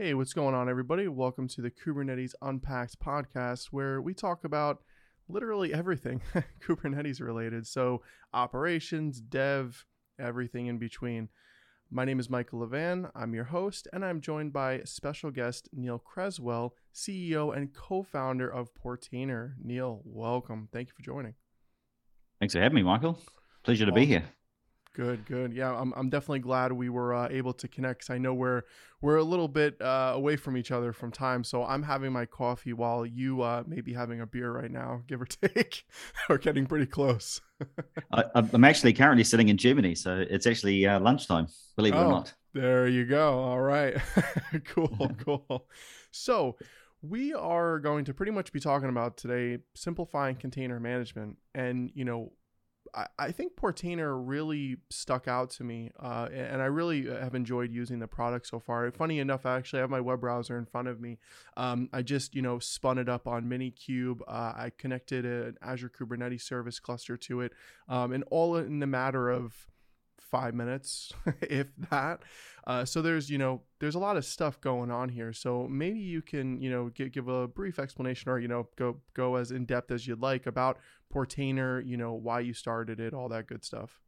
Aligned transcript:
Hey, 0.00 0.14
what's 0.14 0.32
going 0.32 0.54
on, 0.54 0.68
everybody? 0.68 1.08
Welcome 1.08 1.48
to 1.48 1.60
the 1.60 1.72
Kubernetes 1.72 2.30
Unpacked 2.40 3.00
podcast, 3.00 3.70
where 3.72 4.00
we 4.00 4.14
talk 4.14 4.44
about 4.44 4.78
literally 5.28 5.74
everything 5.74 6.22
Kubernetes 6.64 7.20
related. 7.20 7.66
So, 7.66 8.02
operations, 8.32 9.20
dev, 9.20 9.86
everything 10.16 10.68
in 10.68 10.78
between. 10.78 11.30
My 11.90 12.04
name 12.04 12.20
is 12.20 12.30
Michael 12.30 12.60
Levan. 12.60 13.10
I'm 13.16 13.34
your 13.34 13.46
host, 13.46 13.88
and 13.92 14.04
I'm 14.04 14.20
joined 14.20 14.52
by 14.52 14.82
special 14.84 15.32
guest 15.32 15.68
Neil 15.72 15.98
Cresswell, 15.98 16.76
CEO 16.94 17.52
and 17.56 17.74
co 17.74 18.04
founder 18.04 18.48
of 18.48 18.70
Portainer. 18.74 19.54
Neil, 19.60 20.02
welcome. 20.04 20.68
Thank 20.72 20.90
you 20.90 20.94
for 20.94 21.02
joining. 21.02 21.34
Thanks 22.38 22.54
for 22.54 22.60
having 22.60 22.76
me, 22.76 22.84
Michael. 22.84 23.18
Pleasure 23.64 23.86
to 23.86 23.90
be 23.90 24.06
here. 24.06 24.22
Good, 24.98 25.26
good. 25.26 25.52
Yeah, 25.52 25.72
I'm, 25.72 25.94
I'm 25.94 26.10
definitely 26.10 26.40
glad 26.40 26.72
we 26.72 26.88
were 26.88 27.14
uh, 27.14 27.28
able 27.30 27.52
to 27.52 27.68
connect. 27.68 28.00
Cause 28.00 28.10
I 28.12 28.18
know 28.18 28.34
we're 28.34 28.62
we're 29.00 29.18
a 29.18 29.22
little 29.22 29.46
bit 29.46 29.80
uh, 29.80 30.10
away 30.16 30.34
from 30.34 30.56
each 30.56 30.72
other 30.72 30.92
from 30.92 31.12
time, 31.12 31.44
so 31.44 31.62
I'm 31.62 31.84
having 31.84 32.10
my 32.10 32.26
coffee 32.26 32.72
while 32.72 33.06
you 33.06 33.42
uh, 33.42 33.62
may 33.64 33.80
be 33.80 33.92
having 33.92 34.20
a 34.22 34.26
beer 34.26 34.50
right 34.50 34.72
now, 34.72 35.02
give 35.06 35.22
or 35.22 35.26
take. 35.26 35.84
we're 36.28 36.38
getting 36.38 36.66
pretty 36.66 36.86
close. 36.86 37.40
I, 38.12 38.24
am 38.34 38.64
actually 38.64 38.92
currently 38.92 39.22
sitting 39.22 39.50
in 39.50 39.56
Germany, 39.56 39.94
so 39.94 40.26
it's 40.28 40.48
actually 40.48 40.84
uh, 40.84 40.98
lunchtime. 40.98 41.46
Believe 41.76 41.94
it 41.94 41.98
oh, 41.98 42.06
or 42.06 42.10
not. 42.10 42.34
There 42.52 42.88
you 42.88 43.04
go. 43.04 43.38
All 43.38 43.60
right, 43.60 43.96
cool, 44.64 45.12
cool. 45.24 45.68
So 46.10 46.56
we 47.02 47.34
are 47.34 47.78
going 47.78 48.04
to 48.06 48.14
pretty 48.14 48.32
much 48.32 48.52
be 48.52 48.58
talking 48.58 48.88
about 48.88 49.16
today 49.16 49.58
simplifying 49.76 50.34
container 50.34 50.80
management 50.80 51.36
and 51.54 51.92
you 51.94 52.04
know 52.04 52.32
I, 53.18 53.32
think 53.32 53.56
Portainer 53.56 54.20
really 54.20 54.78
stuck 54.90 55.28
out 55.28 55.50
to 55.50 55.64
me, 55.64 55.90
uh, 55.98 56.28
and 56.32 56.60
I 56.62 56.66
really 56.66 57.08
uh, 57.08 57.20
have 57.20 57.34
enjoyed 57.34 57.72
using 57.72 57.98
the 57.98 58.06
product 58.06 58.46
so 58.46 58.58
far. 58.58 58.90
Funny 58.90 59.18
enough, 59.18 59.46
I 59.46 59.56
actually 59.56 59.80
have 59.80 59.90
my 59.90 60.00
web 60.00 60.20
browser 60.20 60.58
in 60.58 60.66
front 60.66 60.88
of 60.88 61.00
me. 61.00 61.18
Um, 61.56 61.88
I 61.92 62.02
just 62.02 62.34
you 62.34 62.42
know 62.42 62.58
spun 62.58 62.98
it 62.98 63.08
up 63.08 63.26
on 63.26 63.44
Minikube. 63.44 64.20
Uh, 64.26 64.52
I 64.56 64.72
connected 64.76 65.24
an 65.24 65.56
Azure 65.62 65.90
Kubernetes 65.90 66.42
service 66.42 66.78
cluster 66.78 67.16
to 67.16 67.40
it, 67.40 67.52
um, 67.88 68.12
and 68.12 68.24
all 68.30 68.56
in 68.56 68.80
the 68.80 68.86
matter 68.86 69.30
of 69.30 69.66
five 70.30 70.54
minutes, 70.54 71.12
if 71.42 71.68
that. 71.90 72.20
Uh, 72.66 72.84
so 72.84 73.00
there's 73.00 73.30
you 73.30 73.38
know 73.38 73.62
there's 73.80 73.94
a 73.94 73.98
lot 73.98 74.16
of 74.16 74.24
stuff 74.24 74.60
going 74.60 74.90
on 74.90 75.08
here. 75.08 75.32
So 75.32 75.66
maybe 75.68 75.98
you 75.98 76.22
can 76.22 76.60
you 76.60 76.70
know 76.70 76.90
give, 76.90 77.12
give 77.12 77.28
a 77.28 77.48
brief 77.48 77.78
explanation 77.78 78.30
or 78.30 78.38
you 78.38 78.48
know 78.48 78.68
go 78.76 79.00
go 79.14 79.36
as 79.36 79.50
in 79.50 79.64
depth 79.64 79.90
as 79.90 80.06
you'd 80.06 80.20
like 80.20 80.46
about 80.46 80.78
Portainer. 81.12 81.84
You 81.84 81.96
know 81.96 82.12
why 82.14 82.40
you 82.40 82.52
started 82.52 83.00
it, 83.00 83.14
all 83.14 83.28
that 83.30 83.46
good 83.46 83.64
stuff. 83.64 84.00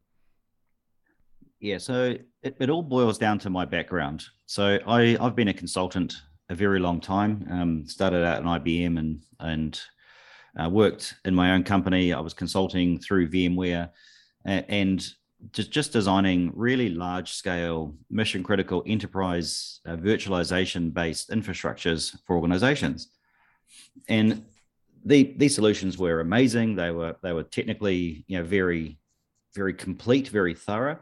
Yeah, 1.60 1.78
so 1.78 2.16
it, 2.42 2.56
it 2.58 2.70
all 2.70 2.82
boils 2.82 3.18
down 3.18 3.38
to 3.40 3.50
my 3.50 3.64
background. 3.64 4.24
So 4.46 4.78
I 4.86 5.16
I've 5.20 5.36
been 5.36 5.48
a 5.48 5.54
consultant 5.54 6.14
a 6.50 6.54
very 6.54 6.80
long 6.80 7.00
time. 7.00 7.46
Um, 7.50 7.86
started 7.86 8.24
out 8.24 8.40
in 8.40 8.46
IBM 8.46 8.98
and 8.98 9.22
and 9.38 9.80
uh, 10.58 10.68
worked 10.68 11.14
in 11.24 11.34
my 11.34 11.52
own 11.52 11.62
company. 11.62 12.12
I 12.12 12.20
was 12.20 12.34
consulting 12.34 12.98
through 12.98 13.30
VMware, 13.30 13.90
and 14.44 15.06
just, 15.52 15.70
just 15.70 15.92
designing 15.92 16.52
really 16.54 16.90
large 16.90 17.32
scale 17.32 17.94
mission 18.10 18.42
critical 18.42 18.82
enterprise 18.86 19.80
uh, 19.86 19.96
virtualization 19.96 20.92
based 20.92 21.30
infrastructures 21.30 22.16
for 22.26 22.36
organizations. 22.36 23.08
And 24.08 24.44
the, 25.04 25.34
these 25.36 25.54
solutions 25.54 25.98
were 25.98 26.20
amazing. 26.20 26.76
They 26.76 26.90
were 26.90 27.16
they 27.22 27.32
were 27.32 27.44
technically 27.44 28.24
you 28.26 28.38
know 28.38 28.44
very 28.44 28.98
very 29.54 29.72
complete 29.72 30.28
very 30.28 30.54
thorough 30.54 30.98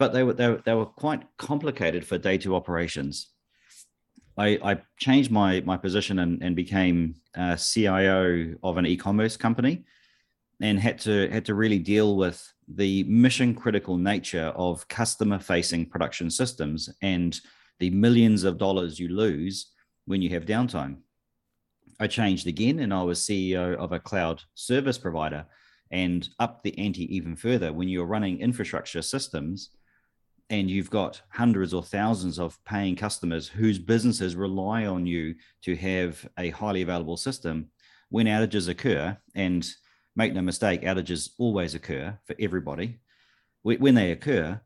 but 0.00 0.14
they 0.14 0.22
were 0.24 0.32
they 0.32 0.48
were, 0.48 0.62
they 0.64 0.74
were 0.74 0.86
quite 0.86 1.22
complicated 1.36 2.04
for 2.04 2.16
day 2.16 2.38
two 2.38 2.56
operations. 2.56 3.28
I, 4.36 4.58
I 4.64 4.80
changed 4.98 5.30
my 5.30 5.60
my 5.60 5.76
position 5.76 6.18
and, 6.20 6.42
and 6.42 6.56
became 6.56 7.16
a 7.34 7.58
CIO 7.58 8.54
of 8.62 8.78
an 8.78 8.86
e-commerce 8.86 9.36
company 9.36 9.84
and 10.62 10.80
had 10.80 10.98
to 11.00 11.28
had 11.28 11.44
to 11.44 11.54
really 11.54 11.78
deal 11.78 12.16
with 12.16 12.40
the 12.74 13.02
mission 13.04 13.54
critical 13.54 13.96
nature 13.96 14.52
of 14.56 14.86
customer 14.88 15.38
facing 15.38 15.86
production 15.86 16.30
systems 16.30 16.88
and 17.02 17.40
the 17.78 17.90
millions 17.90 18.44
of 18.44 18.58
dollars 18.58 18.98
you 18.98 19.08
lose 19.08 19.72
when 20.06 20.22
you 20.22 20.30
have 20.30 20.44
downtime. 20.44 20.98
I 21.98 22.06
changed 22.06 22.46
again 22.46 22.80
and 22.80 22.94
I 22.94 23.02
was 23.02 23.20
CEO 23.20 23.74
of 23.76 23.92
a 23.92 24.00
cloud 24.00 24.42
service 24.54 24.98
provider 24.98 25.46
and 25.90 26.28
up 26.38 26.62
the 26.62 26.78
ante 26.78 27.14
even 27.14 27.36
further 27.36 27.72
when 27.72 27.88
you're 27.88 28.06
running 28.06 28.40
infrastructure 28.40 29.02
systems 29.02 29.70
and 30.48 30.70
you've 30.70 30.90
got 30.90 31.20
hundreds 31.30 31.74
or 31.74 31.82
thousands 31.82 32.38
of 32.38 32.62
paying 32.64 32.96
customers 32.96 33.48
whose 33.48 33.78
businesses 33.78 34.34
rely 34.36 34.86
on 34.86 35.06
you 35.06 35.34
to 35.62 35.76
have 35.76 36.28
a 36.38 36.50
highly 36.50 36.82
available 36.82 37.16
system 37.16 37.68
when 38.08 38.26
outages 38.26 38.68
occur 38.68 39.16
and 39.34 39.72
make 40.16 40.32
no 40.32 40.42
mistake, 40.42 40.82
outages 40.82 41.30
always 41.38 41.74
occur 41.74 42.18
for 42.24 42.34
everybody. 42.38 43.00
When 43.62 43.94
they 43.94 44.12
occur, 44.12 44.60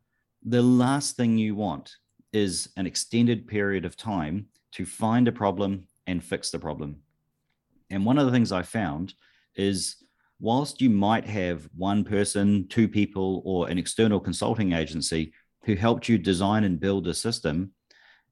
the 0.45 0.63
last 0.63 1.17
thing 1.17 1.39
you 1.39 1.55
want 1.55 1.97
is 2.33 2.69
an 2.77 2.87
extended 2.87 3.47
period 3.47 3.85
of 3.85 3.97
time 3.97 4.47
to 4.73 4.85
find 4.85 5.29
a 5.29 5.33
problem 5.33 5.87
and 6.07 6.23
fix 6.23 6.51
the 6.51 6.59
problem. 6.59 6.97
And 7.91 8.05
one 8.05 8.19
of 8.19 8.27
the 8.27 8.33
things 8.33 8.53
I 8.53 8.63
found 8.63 9.15
is 9.55 9.97
whilst 10.41 10.81
you 10.81 10.91
might 10.91 11.27
have 11.27 11.69
one 11.77 12.05
person, 12.05 12.67
two 12.69 12.89
people, 12.89 13.43
or 13.45 13.69
an 13.69 13.79
external 13.79 14.21
consulting 14.21 14.73
agency 14.73 15.33
who 15.65 15.75
helped 15.75 16.09
you 16.09 16.19
design 16.19 16.65
and 16.65 16.81
build 16.81 17.07
a 17.07 17.15
system, 17.15 17.73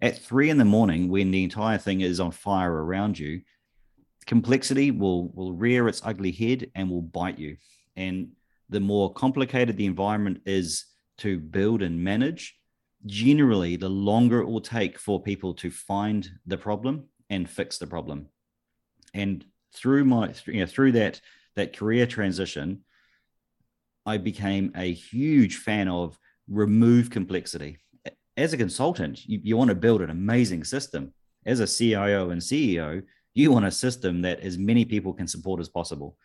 at 0.01 0.19
three 0.19 0.51
in 0.51 0.59
the 0.59 0.65
morning, 0.65 1.09
when 1.09 1.31
the 1.31 1.45
entire 1.45 1.79
thing 1.79 2.01
is 2.01 2.19
on 2.19 2.33
fire 2.33 2.73
around 2.73 3.19
you, 3.19 3.41
complexity 4.27 4.91
will 4.91 5.29
will 5.33 5.53
rear 5.53 5.89
its 5.89 6.03
ugly 6.05 6.33
head 6.33 6.71
and 6.75 6.91
will 6.91 7.03
bite 7.03 7.39
you. 7.39 7.57
And 7.97 8.29
the 8.69 8.81
more 8.81 9.13
complicated 9.13 9.77
the 9.77 9.87
environment 9.87 10.41
is 10.47 10.87
to 11.19 11.39
build 11.39 11.83
and 11.83 12.03
manage 12.03 12.57
generally 13.07 13.77
the 13.77 13.89
longer 13.89 14.41
it 14.41 14.49
will 14.49 14.61
take 14.61 14.99
for 14.99 15.21
people 15.21 15.55
to 15.55 15.71
find 15.71 16.31
the 16.47 16.57
problem 16.57 17.05
and 17.31 17.49
fix 17.49 17.79
the 17.79 17.87
problem. 17.87 18.29
And 19.13 19.45
through 19.75 20.05
my 20.05 20.33
you 20.47 20.61
know 20.61 20.67
through 20.67 20.93
that 20.93 21.21
that 21.57 21.77
career 21.77 22.07
transition 22.07 22.81
i 24.05 24.19
became 24.19 24.71
a 24.77 24.93
huge 24.93 25.57
fan 25.57 25.89
of 25.89 26.19
remove 26.49 27.11
complexity. 27.11 27.79
As 28.37 28.53
a 28.53 28.57
consultant 28.59 29.27
you, 29.27 29.41
you 29.43 29.57
want 29.57 29.69
to 29.69 29.75
build 29.75 30.03
an 30.03 30.11
amazing 30.11 30.65
system. 30.65 31.13
As 31.47 31.61
a 31.61 31.67
cio 31.67 32.31
and 32.31 32.41
ceo 32.41 33.03
you 33.35 33.51
want 33.51 33.65
a 33.65 33.71
system 33.71 34.23
that 34.23 34.41
as 34.41 34.59
many 34.59 34.85
people 34.85 35.13
can 35.13 35.27
support 35.27 35.61
as 35.61 35.69
possible. 35.69 36.17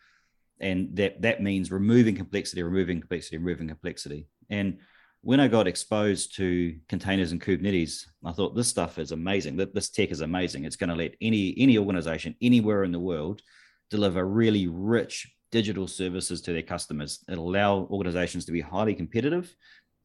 And 0.60 0.94
that, 0.96 1.22
that 1.22 1.42
means 1.42 1.70
removing 1.70 2.16
complexity, 2.16 2.62
removing 2.62 3.00
complexity, 3.00 3.38
removing 3.38 3.68
complexity. 3.68 4.26
And 4.50 4.78
when 5.22 5.40
I 5.40 5.48
got 5.48 5.66
exposed 5.66 6.36
to 6.36 6.76
containers 6.88 7.32
and 7.32 7.40
Kubernetes, 7.40 8.04
I 8.24 8.32
thought 8.32 8.54
this 8.54 8.68
stuff 8.68 8.98
is 8.98 9.12
amazing. 9.12 9.56
That 9.56 9.74
this 9.74 9.90
tech 9.90 10.10
is 10.10 10.20
amazing. 10.20 10.64
It's 10.64 10.76
going 10.76 10.90
to 10.90 10.96
let 10.96 11.14
any 11.20 11.54
any 11.58 11.78
organization 11.78 12.36
anywhere 12.40 12.84
in 12.84 12.92
the 12.92 13.00
world 13.00 13.42
deliver 13.90 14.26
really 14.26 14.68
rich 14.68 15.32
digital 15.50 15.86
services 15.86 16.40
to 16.42 16.52
their 16.52 16.62
customers. 16.62 17.24
It'll 17.28 17.48
allow 17.48 17.88
organizations 17.90 18.44
to 18.44 18.52
be 18.52 18.60
highly 18.60 18.94
competitive, 18.94 19.54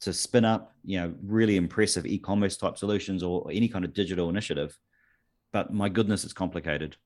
to 0.01 0.13
spin 0.13 0.45
up, 0.45 0.73
you 0.83 0.99
know, 0.99 1.13
really 1.23 1.57
impressive 1.57 2.05
e-commerce 2.05 2.57
type 2.57 2.77
solutions 2.77 3.23
or 3.23 3.49
any 3.51 3.67
kind 3.67 3.85
of 3.85 3.93
digital 3.93 4.29
initiative 4.29 4.77
but 5.53 5.73
my 5.73 5.87
goodness, 5.87 6.25
it's 6.25 6.33
complicated. 6.33 6.97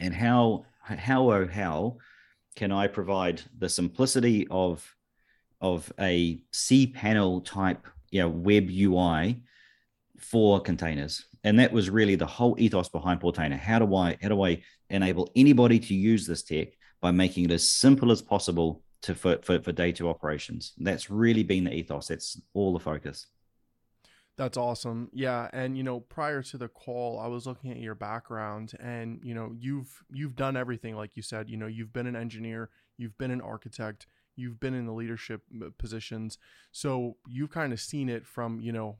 And 0.00 0.12
how 0.12 0.64
how 0.80 1.30
oh 1.30 1.46
how 1.46 1.98
can 2.56 2.72
I 2.72 2.88
provide 2.88 3.42
the 3.56 3.68
simplicity 3.68 4.48
of 4.50 4.96
of 5.60 5.92
a 6.00 6.40
cPanel 6.52 7.44
type 7.44 7.86
you 8.10 8.22
know, 8.22 8.28
web 8.28 8.68
UI 8.70 9.42
for 10.18 10.60
containers? 10.60 11.26
And 11.44 11.58
that 11.60 11.72
was 11.72 11.90
really 11.90 12.16
the 12.16 12.26
whole 12.26 12.56
ethos 12.58 12.88
behind 12.88 13.20
Portainer. 13.20 13.58
How 13.58 13.78
do 13.78 13.94
I 13.94 14.16
how 14.20 14.30
do 14.30 14.42
I 14.42 14.62
enable 14.90 15.30
anybody 15.36 15.78
to 15.78 15.94
use 15.94 16.26
this 16.26 16.42
tech 16.42 16.68
by 17.00 17.10
making 17.10 17.44
it 17.44 17.50
as 17.52 17.68
simple 17.68 18.10
as 18.10 18.22
possible 18.22 18.82
to 19.02 19.14
for, 19.14 19.38
for, 19.42 19.60
for 19.60 19.72
day 19.72 19.92
two 19.92 20.08
operations? 20.08 20.72
That's 20.78 21.10
really 21.10 21.42
been 21.42 21.64
the 21.64 21.74
ethos. 21.74 22.08
That's 22.08 22.40
all 22.54 22.72
the 22.72 22.80
focus. 22.80 23.26
That's 24.38 24.56
awesome. 24.56 25.10
Yeah, 25.12 25.50
and 25.52 25.76
you 25.76 25.82
know, 25.82 25.98
prior 25.98 26.42
to 26.44 26.56
the 26.56 26.68
call, 26.68 27.18
I 27.18 27.26
was 27.26 27.44
looking 27.44 27.72
at 27.72 27.78
your 27.78 27.96
background 27.96 28.72
and 28.78 29.18
you 29.24 29.34
know, 29.34 29.52
you've 29.58 30.04
you've 30.10 30.36
done 30.36 30.56
everything 30.56 30.94
like 30.94 31.16
you 31.16 31.22
said, 31.22 31.50
you 31.50 31.56
know, 31.56 31.66
you've 31.66 31.92
been 31.92 32.06
an 32.06 32.14
engineer, 32.14 32.70
you've 32.96 33.18
been 33.18 33.32
an 33.32 33.40
architect, 33.40 34.06
you've 34.36 34.60
been 34.60 34.74
in 34.74 34.86
the 34.86 34.92
leadership 34.92 35.42
uh, 35.60 35.70
positions. 35.76 36.38
So, 36.70 37.16
you've 37.26 37.50
kind 37.50 37.72
of 37.72 37.80
seen 37.80 38.08
it 38.08 38.24
from, 38.24 38.60
you 38.60 38.70
know, 38.70 38.98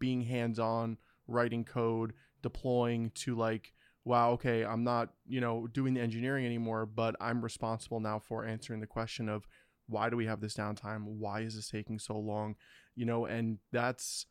being 0.00 0.22
hands-on, 0.22 0.98
writing 1.28 1.64
code, 1.64 2.12
deploying 2.42 3.10
to 3.14 3.36
like 3.36 3.72
wow, 4.04 4.32
okay, 4.32 4.64
I'm 4.64 4.82
not, 4.82 5.10
you 5.28 5.40
know, 5.40 5.68
doing 5.68 5.94
the 5.94 6.00
engineering 6.00 6.44
anymore, 6.44 6.86
but 6.86 7.14
I'm 7.20 7.40
responsible 7.40 8.00
now 8.00 8.18
for 8.18 8.44
answering 8.44 8.80
the 8.80 8.86
question 8.88 9.28
of 9.28 9.46
why 9.86 10.10
do 10.10 10.16
we 10.16 10.26
have 10.26 10.40
this 10.40 10.54
downtime? 10.54 11.04
Why 11.04 11.42
is 11.42 11.54
this 11.54 11.68
taking 11.68 12.00
so 12.00 12.18
long? 12.18 12.56
You 12.96 13.06
know, 13.06 13.26
and 13.26 13.58
that's 13.70 14.26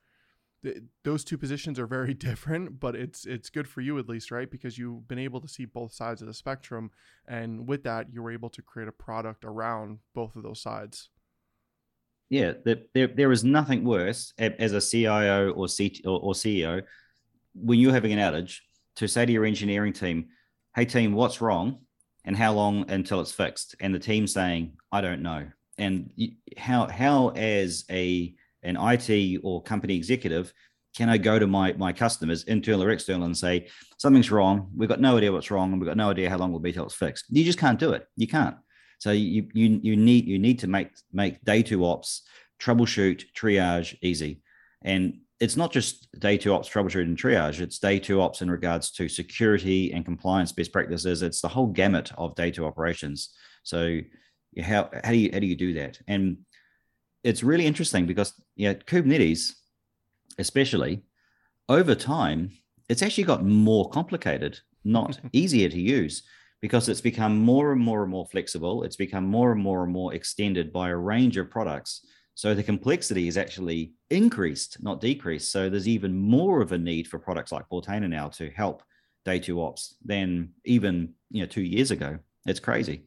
th- 0.64 0.78
those 1.04 1.24
two 1.24 1.38
positions 1.38 1.80
are 1.80 1.88
very 1.88 2.14
different, 2.30 2.80
but 2.80 2.96
it's 2.96 3.26
it's 3.26 3.50
good 3.50 3.68
for 3.68 3.82
you 3.82 3.98
at 3.98 4.08
least, 4.08 4.32
right? 4.32 4.50
Because 4.50 4.78
you've 4.78 5.08
been 5.08 5.20
able 5.20 5.42
to 5.42 5.48
see 5.48 5.66
both 5.66 5.94
sides 5.94 6.22
of 6.22 6.28
the 6.28 6.34
spectrum, 6.34 6.92
and 7.28 7.68
with 7.68 7.84
that, 7.84 8.08
you 8.12 8.22
were 8.22 8.32
able 8.32 8.50
to 8.50 8.62
create 8.62 8.90
a 8.90 8.94
product 8.94 9.46
around 9.46 10.00
both 10.14 10.36
of 10.36 10.44
those 10.44 10.62
sides. 10.62 11.10
Yeah, 12.30 12.54
there, 12.64 13.08
there 13.08 13.32
is 13.34 13.44
nothing 13.44 13.84
worse 13.84 14.34
as 14.38 14.72
a 14.72 14.80
CIO 14.80 15.52
or, 15.52 15.68
C, 15.68 16.02
or 16.06 16.32
CEO 16.32 16.82
when 17.54 17.78
you're 17.78 17.92
having 17.92 18.14
an 18.14 18.20
outage 18.20 18.60
to 18.96 19.08
say 19.08 19.26
to 19.26 19.32
your 19.32 19.44
engineering 19.44 19.92
team, 19.92 20.28
"Hey 20.74 20.86
team, 20.86 21.14
what's 21.14 21.42
wrong?" 21.42 21.80
and 22.24 22.38
how 22.38 22.54
long 22.54 22.90
until 22.90 23.20
it's 23.20 23.32
fixed, 23.32 23.76
and 23.80 23.94
the 23.94 24.00
team 24.00 24.28
saying, 24.28 24.78
"I 24.92 25.02
don't 25.02 25.22
know." 25.22 25.48
And 25.78 26.12
how 26.58 26.88
how 26.88 27.30
as 27.30 27.84
a 27.90 28.34
an 28.64 28.78
IT 28.80 29.42
or 29.44 29.62
company 29.64 29.96
executive, 29.96 30.54
can 30.96 31.10
I 31.10 31.18
go 31.18 31.40
to 31.40 31.48
my 31.48 31.74
my 31.74 31.94
customers, 31.94 32.44
internal 32.44 32.84
or 32.84 32.90
external, 32.92 33.26
and 33.26 33.38
say 33.38 33.68
something's 33.98 34.32
wrong? 34.32 34.70
We've 34.76 34.90
got 34.90 35.00
no 35.00 35.18
idea 35.18 35.32
what's 35.32 35.52
wrong, 35.52 35.72
and 35.72 35.80
we've 35.80 35.88
got 35.88 35.98
no 35.98 36.10
idea 36.10 36.30
how 36.30 36.38
long 36.38 36.52
will 36.52 36.60
be 36.60 36.74
till 36.74 36.86
it's 36.86 36.96
fixed. 36.96 37.26
You 37.30 37.44
just 37.44 37.60
can't 37.60 37.80
do 37.80 37.94
it. 37.94 38.06
You 38.18 38.28
can't. 38.28 38.56
So 39.00 39.12
you 39.12 39.48
you 39.54 39.80
you 39.82 39.96
need 39.96 40.26
you 40.28 40.38
need 40.38 40.60
to 40.60 40.68
make 40.68 40.90
make 41.12 41.44
day 41.44 41.64
two 41.64 41.86
ops 41.86 42.24
troubleshoot 42.62 43.24
triage 43.36 43.98
easy, 44.02 44.42
and 44.84 45.20
it's 45.40 45.58
not 45.58 45.72
just 45.72 46.08
day 46.20 46.38
two 46.38 46.54
ops 46.54 46.70
troubleshoot 46.70 47.02
and 47.04 47.18
triage. 47.18 47.62
It's 47.62 47.80
day 47.80 47.98
two 47.98 48.22
ops 48.22 48.42
in 48.42 48.52
regards 48.52 48.92
to 48.92 49.10
security 49.10 49.92
and 49.94 50.06
compliance 50.06 50.52
best 50.52 50.72
practices. 50.72 51.24
It's 51.24 51.42
the 51.42 51.48
whole 51.48 51.68
gamut 51.68 52.12
of 52.18 52.36
day 52.36 52.52
two 52.52 52.66
operations. 52.66 53.30
So 53.64 54.02
how 54.62 54.90
how 55.04 55.12
do 55.12 55.18
you 55.18 55.30
how 55.32 55.40
do 55.40 55.48
you 55.48 55.56
do 55.56 55.74
that? 55.74 56.00
And 56.08 56.38
it's 57.24 57.44
really 57.44 57.66
interesting 57.66 58.06
because 58.06 58.34
yeah, 58.56 58.74
Kubernetes, 58.74 59.54
especially 60.38 61.04
over 61.70 61.96
time, 61.96 62.52
it's 62.90 63.02
actually 63.02 63.24
got 63.24 63.46
more 63.46 63.90
complicated, 63.90 64.60
not 64.84 65.20
easier 65.34 65.70
to 65.70 65.80
use, 65.80 66.24
because 66.62 66.90
it's 66.90 67.02
become 67.02 67.40
more 67.40 67.72
and 67.72 67.82
more 67.82 68.04
and 68.04 68.12
more 68.12 68.28
flexible. 68.28 68.84
It's 68.84 68.96
become 68.96 69.26
more 69.26 69.52
and 69.52 69.62
more 69.62 69.84
and 69.84 69.92
more 69.92 70.14
extended 70.14 70.72
by 70.72 70.90
a 70.90 70.96
range 70.96 71.38
of 71.38 71.50
products. 71.50 72.06
So 72.36 72.54
the 72.54 72.64
complexity 72.64 73.28
is 73.28 73.38
actually 73.38 73.94
increased, 74.10 74.82
not 74.82 75.02
decreased. 75.02 75.52
So 75.52 75.70
there's 75.70 75.88
even 75.88 76.16
more 76.16 76.62
of 76.62 76.72
a 76.72 76.78
need 76.78 77.08
for 77.08 77.20
products 77.20 77.52
like 77.52 77.70
Portainer 77.70 78.10
now 78.10 78.30
to 78.30 78.50
help 78.52 78.84
day 79.26 79.40
two 79.40 79.62
ops 79.62 79.96
than 80.04 80.50
even 80.66 81.14
you 81.30 81.42
know 81.42 81.48
two 81.48 81.62
years 81.62 81.92
ago. 81.92 82.20
It's 82.46 82.60
crazy. 82.60 83.06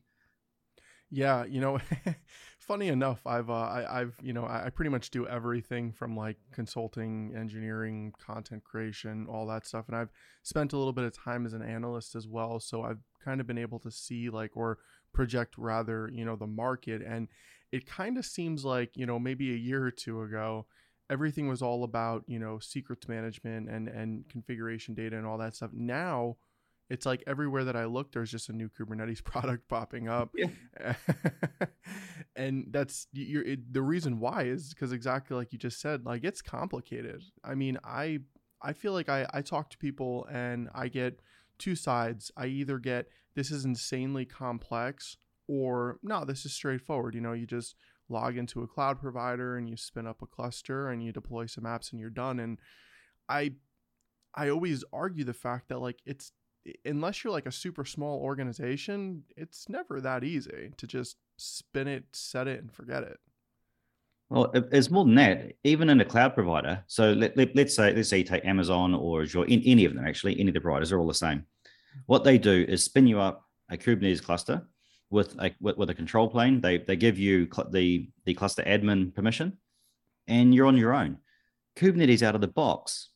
Yeah, 1.11 1.45
you 1.45 1.61
know, 1.61 1.79
funny 2.65 2.89
enough, 2.89 3.27
I've 3.27 3.51
uh, 3.51 3.85
I, 3.89 3.99
have 3.99 4.15
you 4.23 4.33
know 4.33 4.45
I, 4.45 4.67
I, 4.67 4.71
pretty 4.71 4.91
much 4.91 5.11
do 5.11 5.27
everything 5.27 5.93
from 5.93 6.17
like 6.17 6.37
consulting, 6.53 7.35
engineering, 7.37 8.13
content 8.19 8.65
creation, 8.65 9.27
all 9.31 9.47
that 9.47 9.67
stuff, 9.67 9.85
and 9.89 9.97
I've 9.97 10.11
spent 10.43 10.73
a 10.73 10.79
little 10.79 10.93
bit 10.93 11.05
of 11.05 11.17
time 11.17 11.47
as 11.47 11.53
an 11.53 11.63
analyst 11.63 12.15
as 12.15 12.27
well. 12.27 12.59
So 12.61 12.83
I've 12.83 13.01
kind 13.25 13.41
of 13.41 13.47
been 13.47 13.59
able 13.59 13.79
to 13.81 13.91
see 13.91 14.31
like 14.31 14.53
or 14.55 14.79
project 15.13 15.55
rather, 15.57 16.11
you 16.13 16.25
know, 16.25 16.37
the 16.37 16.47
market, 16.47 17.03
and 17.03 17.29
it 17.71 17.87
kind 17.87 18.19
of 18.19 18.25
seems 18.27 18.65
like 18.65 18.97
you 18.97 19.07
know 19.07 19.19
maybe 19.19 19.53
a 19.53 19.57
year 19.57 19.85
or 19.85 19.91
two 19.91 20.23
ago, 20.23 20.67
everything 21.11 21.49
was 21.49 21.63
all 21.63 21.85
about 21.85 22.25
you 22.27 22.39
know 22.39 22.59
secrets 22.59 23.09
management 23.09 23.69
and 23.69 23.89
and 23.89 24.29
configuration 24.29 24.95
data 24.95 25.17
and 25.17 25.27
all 25.27 25.39
that 25.39 25.55
stuff. 25.55 25.71
Now 25.73 26.37
it's 26.91 27.07
like 27.07 27.23
everywhere 27.27 27.65
that 27.65 27.77
I 27.77 27.87
look, 27.87 28.13
there's 28.13 28.31
just 28.31 28.49
a 28.49 28.53
new 28.53 28.69
Kubernetes 28.69 29.23
product 29.25 29.69
popping 29.69 30.09
up. 30.09 30.31
Yeah. 30.37 30.95
and 32.37 32.67
that's 32.71 33.07
you're, 33.13 33.43
it, 33.43 33.73
the 33.73 33.83
reason 33.83 34.21
why 34.21 34.45
is 34.45 34.71
because 34.71 34.93
exactly 34.93 35.37
like 35.37 35.53
you 35.53 35.59
just 35.59 35.81
said, 35.81 36.05
like 36.05 36.25
it's 36.25 36.43
complicated. 36.43 37.23
I 37.43 37.55
mean, 37.55 37.79
I 37.85 38.21
I 38.63 38.73
feel 38.73 38.93
like 38.93 39.09
I 39.09 39.27
I 39.33 39.43
talk 39.43 39.71
to 39.71 39.79
people 39.79 40.27
and 40.31 40.69
I 40.75 40.89
get 40.89 41.21
two 41.59 41.75
sides. 41.75 42.31
I 42.37 42.47
either 42.47 42.79
get 42.79 43.09
this 43.35 43.51
is 43.51 43.65
insanely 43.65 44.25
complex 44.25 45.17
or 45.47 45.99
no, 46.03 46.25
this 46.25 46.45
is 46.45 46.53
straightforward. 46.53 47.15
You 47.15 47.21
know, 47.21 47.33
you 47.33 47.47
just 47.47 47.77
log 48.09 48.37
into 48.37 48.63
a 48.63 48.67
cloud 48.67 49.01
provider 49.01 49.57
and 49.57 49.69
you 49.69 49.77
spin 49.77 50.07
up 50.07 50.21
a 50.23 50.27
cluster 50.27 50.89
and 50.89 51.03
you 51.03 51.13
deploy 51.13 51.47
some 51.47 51.65
apps 51.65 51.91
and 51.91 52.01
you're 52.01 52.11
done. 52.11 52.39
And 52.41 52.59
I 53.29 53.53
I 54.35 54.49
always 54.49 54.85
argue 54.93 55.25
the 55.25 55.33
fact 55.33 55.69
that 55.69 55.81
like 55.81 56.01
it's 56.05 56.33
unless 56.85 57.23
you're 57.23 57.33
like 57.33 57.47
a 57.47 57.53
super 57.53 57.85
small 57.85 58.21
organization, 58.21 59.25
it's 59.37 59.69
never 59.69 60.01
that 60.01 60.25
easy 60.25 60.73
to 60.77 60.87
just 60.87 61.17
spin 61.37 61.89
it, 61.89 62.05
set 62.13 62.49
it, 62.49 62.61
and 62.61 62.73
forget 62.73 63.03
it. 63.03 63.19
Well, 64.31 64.51
it's 64.73 64.91
more 64.91 65.05
than 65.05 65.15
that. 65.17 65.53
Even 65.65 65.91
in 65.91 66.01
a 66.01 66.05
cloud 66.05 66.35
provider, 66.35 66.83
so 66.87 67.13
let, 67.13 67.37
let, 67.37 67.57
us 67.59 67.77
say 67.77 67.95
let's 67.95 68.09
say 68.09 68.19
you 68.19 68.25
take 68.25 68.45
Amazon 68.45 68.95
or 68.95 69.23
Azure, 69.23 69.45
in, 69.45 69.63
any 69.65 69.85
of 69.85 69.95
them 69.95 70.07
actually, 70.07 70.41
any 70.41 70.49
of 70.49 70.55
the 70.55 70.61
providers 70.61 70.93
are 70.93 70.99
all 70.99 71.07
the 71.07 71.15
same. 71.15 71.45
What 72.07 72.25
they 72.25 72.39
do 72.39 72.65
is 72.67 72.83
spin 72.83 73.07
you 73.07 73.21
up 73.21 73.45
a 73.71 73.77
Kubernetes 73.77 74.23
cluster 74.23 74.67
with 75.11 75.37
a 75.39 75.55
with, 75.61 75.77
with 75.77 75.91
a 75.91 75.95
control 75.95 76.29
plane. 76.29 76.61
They 76.61 76.79
they 76.79 76.97
give 76.97 77.19
you 77.19 77.49
cl- 77.53 77.71
the 77.71 78.09
the 78.25 78.35
cluster 78.35 78.63
admin 78.63 79.15
permission, 79.15 79.59
and 80.27 80.55
you're 80.55 80.67
on 80.67 80.77
your 80.77 80.95
own. 80.95 81.19
Kubernetes 81.77 82.23
out 82.23 82.35
of 82.35 82.41
the 82.41 82.49
box, 82.49 83.11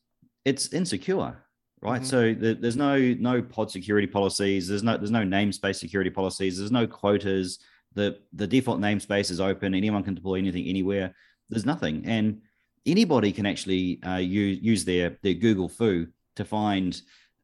it's 0.45 0.73
insecure 0.73 1.43
right? 1.81 2.01
Mm-hmm. 2.01 2.05
So 2.05 2.35
the, 2.35 2.55
there's 2.55 2.77
no 2.77 2.99
no 2.99 3.43
pod 3.43 3.71
security 3.71 4.07
policies. 4.07 4.69
There's 4.69 4.83
no 4.83 4.97
there's 4.97 5.11
no 5.11 5.25
namespace 5.25 5.77
security 5.77 6.11
policies. 6.11 6.59
There's 6.59 6.73
no 6.73 6.87
quotas. 6.87 7.59
The 7.95 8.19
the 8.33 8.47
default 8.47 8.81
namespace 8.81 9.31
is 9.31 9.41
open. 9.41 9.75
Anyone 9.75 10.03
can 10.03 10.15
deploy 10.15 10.37
anything 10.37 10.67
anywhere. 10.67 11.15
There's 11.49 11.67
nothing, 11.67 12.05
and 12.07 12.43
anybody 12.87 13.33
can 13.33 13.47
actually 13.47 14.03
uh, 14.03 14.17
use 14.17 14.59
use 14.61 14.85
their 14.85 15.19
their 15.23 15.35
Google 15.35 15.69
foo 15.69 16.09
to 16.37 16.45
find 16.45 17.01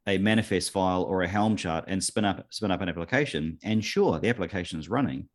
a 0.07 0.19
manifest 0.19 0.71
file 0.71 1.03
or 1.03 1.23
a 1.23 1.29
Helm 1.29 1.57
chart 1.57 1.85
and 1.89 2.03
spin 2.03 2.25
up 2.25 2.47
spin 2.51 2.71
up 2.71 2.81
an 2.81 2.89
application. 2.89 3.59
And 3.63 3.85
sure, 3.85 4.19
the 4.19 4.29
application 4.29 4.79
is 4.79 4.89
running, 4.89 5.29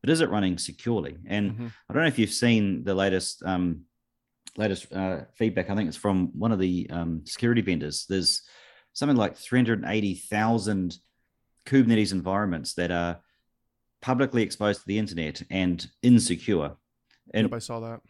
but 0.00 0.10
is 0.10 0.20
it 0.20 0.30
running 0.30 0.58
securely? 0.58 1.16
And 1.26 1.52
mm-hmm. 1.52 1.66
I 1.88 1.92
don't 1.92 2.02
know 2.02 2.08
if 2.08 2.18
you've 2.18 2.30
seen 2.30 2.84
the 2.84 2.94
latest 2.94 3.42
um, 3.44 3.82
latest 4.56 4.92
uh, 4.92 5.22
feedback. 5.34 5.70
I 5.70 5.74
think 5.74 5.88
it's 5.88 5.96
from 5.96 6.28
one 6.38 6.52
of 6.52 6.58
the 6.58 6.88
um, 6.90 7.22
security 7.24 7.60
vendors. 7.60 8.06
There's 8.08 8.42
something 8.92 9.16
like 9.16 9.36
380,000 9.36 10.98
Kubernetes 11.66 12.12
environments 12.12 12.74
that 12.74 12.90
are 12.90 13.20
publicly 14.00 14.42
exposed 14.42 14.80
to 14.80 14.86
the 14.86 14.98
internet 14.98 15.42
and 15.50 15.86
insecure. 16.02 16.72
And 17.34 17.44
yep, 17.44 17.54
I 17.54 17.58
saw 17.58 17.80
that. 17.80 18.00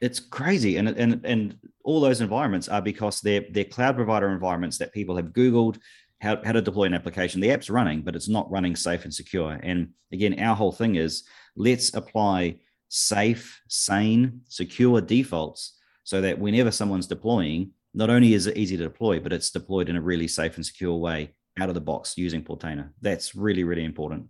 It's 0.00 0.18
crazy, 0.18 0.78
and 0.78 0.88
and 0.88 1.24
and 1.24 1.58
all 1.84 2.00
those 2.00 2.20
environments 2.20 2.68
are 2.68 2.82
because 2.82 3.20
they're 3.20 3.44
they're 3.50 3.64
cloud 3.64 3.94
provider 3.94 4.30
environments 4.30 4.78
that 4.78 4.92
people 4.92 5.14
have 5.16 5.26
Googled 5.26 5.78
how, 6.22 6.40
how 6.44 6.52
to 6.52 6.62
deploy 6.62 6.84
an 6.84 6.94
application. 6.94 7.40
The 7.40 7.50
app's 7.50 7.68
running, 7.68 8.02
but 8.02 8.16
it's 8.16 8.28
not 8.28 8.50
running 8.50 8.76
safe 8.76 9.04
and 9.04 9.12
secure. 9.12 9.58
And 9.62 9.90
again, 10.12 10.38
our 10.40 10.54
whole 10.54 10.72
thing 10.72 10.94
is 10.94 11.24
let's 11.56 11.94
apply 11.94 12.56
safe, 12.88 13.60
sane, 13.68 14.40
secure 14.48 15.00
defaults 15.00 15.78
so 16.04 16.20
that 16.20 16.38
whenever 16.38 16.70
someone's 16.70 17.06
deploying, 17.06 17.70
not 17.94 18.10
only 18.10 18.34
is 18.34 18.46
it 18.46 18.56
easy 18.56 18.76
to 18.76 18.84
deploy, 18.84 19.20
but 19.20 19.32
it's 19.32 19.50
deployed 19.50 19.88
in 19.88 19.96
a 19.96 20.00
really 20.00 20.28
safe 20.28 20.56
and 20.56 20.64
secure 20.64 20.96
way 20.96 21.34
out 21.58 21.68
of 21.68 21.74
the 21.74 21.80
box 21.80 22.16
using 22.16 22.42
Portainer. 22.42 22.90
That's 23.00 23.34
really, 23.34 23.64
really 23.64 23.84
important. 23.84 24.26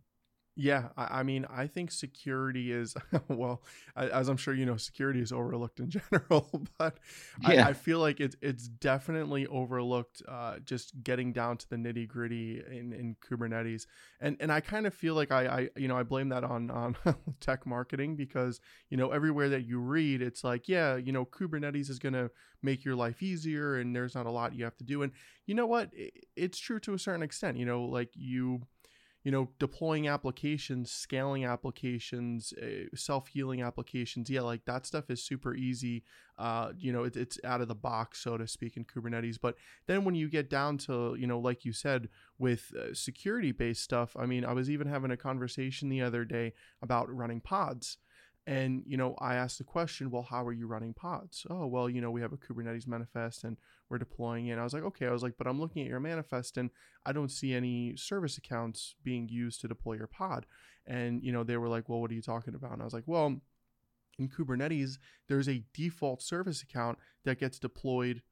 Yeah, 0.54 0.88
I, 0.99 1.23
mean, 1.23 1.47
I 1.49 1.66
think 1.66 1.90
security 1.90 2.73
is 2.73 2.94
well, 3.28 3.62
as 3.97 4.28
I'm 4.28 4.37
sure 4.37 4.52
you 4.52 4.66
know, 4.66 4.76
security 4.76 5.21
is 5.21 5.32
overlooked 5.32 5.80
in 5.80 5.88
general, 6.11 6.66
but 6.78 6.99
yeah. 7.49 7.66
I, 7.66 7.71
I, 7.71 7.73
feel 7.73 8.00
like 8.00 8.21
it's 8.21 8.37
it's 8.42 8.68
definitely 8.68 9.47
overlooked. 9.47 10.23
Uh, 10.28 10.59
just 10.59 11.02
getting 11.02 11.32
down 11.32 11.56
to 11.56 11.68
the 11.71 11.76
nitty 11.76 12.06
gritty 12.06 12.62
in, 12.71 12.92
in 12.92 13.16
Kubernetes, 13.26 13.87
and 14.21 14.37
and 14.40 14.52
I 14.52 14.61
kind 14.61 14.87
of 14.87 14.92
feel 14.92 15.14
like 15.14 15.32
I, 15.32 15.47
I 15.47 15.68
you 15.75 15.88
know 15.88 15.97
I 15.97 16.02
blame 16.02 16.28
that 16.28 16.44
on 16.44 16.71
on 16.71 16.97
tech 17.40 17.64
marketing 17.64 18.14
because 18.16 18.61
you 18.90 18.99
know 18.99 19.11
everywhere 19.11 19.49
that 19.49 19.64
you 19.64 19.78
read, 19.78 20.21
it's 20.21 20.44
like 20.44 20.68
yeah, 20.68 20.97
you 20.97 21.12
know 21.12 21.25
Kubernetes 21.25 21.88
is 21.88 21.99
gonna 21.99 22.28
make 22.62 22.85
your 22.85 22.94
life 22.94 23.23
easier, 23.23 23.76
and 23.76 23.97
there's 23.97 24.14
not 24.14 24.26
a 24.26 24.30
lot 24.30 24.54
you 24.54 24.64
have 24.64 24.76
to 24.76 24.85
do, 24.85 25.02
and 25.02 25.12
you 25.47 25.54
know 25.54 25.66
what, 25.66 25.90
it's 26.37 26.59
true 26.59 26.78
to 26.80 26.92
a 26.92 26.99
certain 26.99 27.23
extent. 27.23 27.56
You 27.56 27.64
know, 27.64 27.85
like 27.85 28.11
you 28.12 28.61
you 29.24 29.30
know, 29.30 29.50
deploying 29.58 30.08
applications, 30.08 30.90
scaling 30.90 31.44
applications, 31.44 32.52
uh, 32.54 32.94
self 32.94 33.28
healing 33.28 33.62
applications. 33.62 34.28
Yeah, 34.28 34.40
like 34.42 34.64
that 34.64 34.84
stuff 34.84 35.10
is 35.10 35.22
super 35.22 35.54
easy. 35.54 36.04
Uh, 36.38 36.72
you 36.76 36.92
know, 36.92 37.04
it, 37.04 37.16
it's 37.16 37.38
out 37.44 37.60
of 37.60 37.68
the 37.68 37.74
box, 37.74 38.22
so 38.22 38.36
to 38.36 38.48
speak, 38.48 38.76
in 38.76 38.84
Kubernetes. 38.84 39.38
But 39.40 39.56
then 39.86 40.04
when 40.04 40.14
you 40.14 40.28
get 40.28 40.50
down 40.50 40.78
to, 40.78 41.16
you 41.18 41.26
know, 41.26 41.38
like 41.38 41.64
you 41.64 41.72
said, 41.72 42.08
with 42.38 42.72
uh, 42.76 42.94
security 42.94 43.52
based 43.52 43.82
stuff, 43.82 44.16
I 44.18 44.26
mean, 44.26 44.44
I 44.44 44.52
was 44.52 44.68
even 44.68 44.88
having 44.88 45.12
a 45.12 45.16
conversation 45.16 45.88
the 45.88 46.02
other 46.02 46.24
day 46.24 46.52
about 46.82 47.14
running 47.14 47.40
pods. 47.40 47.98
And, 48.46 48.82
you 48.87 48.96
know, 48.96 49.14
I 49.20 49.37
asked 49.37 49.58
the 49.58 49.64
question, 49.64 50.11
well, 50.11 50.26
how 50.28 50.44
are 50.44 50.52
you 50.52 50.66
running 50.66 50.94
pods? 50.94 51.46
Oh, 51.49 51.66
well, 51.66 51.88
you 51.88 52.00
know, 52.00 52.11
we 52.11 52.22
have 52.22 52.32
a 52.32 52.37
Kubernetes 52.37 52.88
manifest 52.88 53.44
and 53.44 53.56
we're 53.88 53.99
deploying 53.99 54.49
it. 54.49 54.52
And 54.52 54.61
I 54.61 54.64
was 54.64 54.75
like, 54.75 54.82
okay. 54.82 55.06
I 55.06 55.12
was 55.12 55.22
like, 55.22 55.34
but 55.38 55.46
I'm 55.46 55.61
looking 55.61 55.82
at 55.82 55.88
your 55.88 56.00
manifest 56.00 56.56
and 56.56 56.70
I 57.06 57.12
don't 57.12 57.30
see 57.30 57.54
any 57.54 57.94
service 57.94 58.38
accounts 58.38 58.96
being 59.04 59.28
used 59.28 59.61
to 59.61 59.68
deploy 59.68 59.94
your 59.94 60.08
pod. 60.08 60.46
And, 60.87 61.22
you 61.22 61.30
know, 61.30 61.44
they 61.44 61.56
were 61.56 61.68
like, 61.68 61.88
well, 61.88 62.00
what 62.00 62.11
are 62.11 62.14
you 62.14 62.22
talking 62.22 62.56
about? 62.56 62.72
And 62.72 62.82
I 62.82 62.84
was 62.84 62.94
like, 62.94 63.06
well, 63.06 63.40
in 64.18 64.28
Kubernetes, 64.28 64.99
there's 65.28 65.49
a 65.49 65.62
default 65.72 66.20
service 66.20 66.62
account 66.62 66.99
that 67.25 67.38
gets 67.38 67.61
deployed 67.61 68.22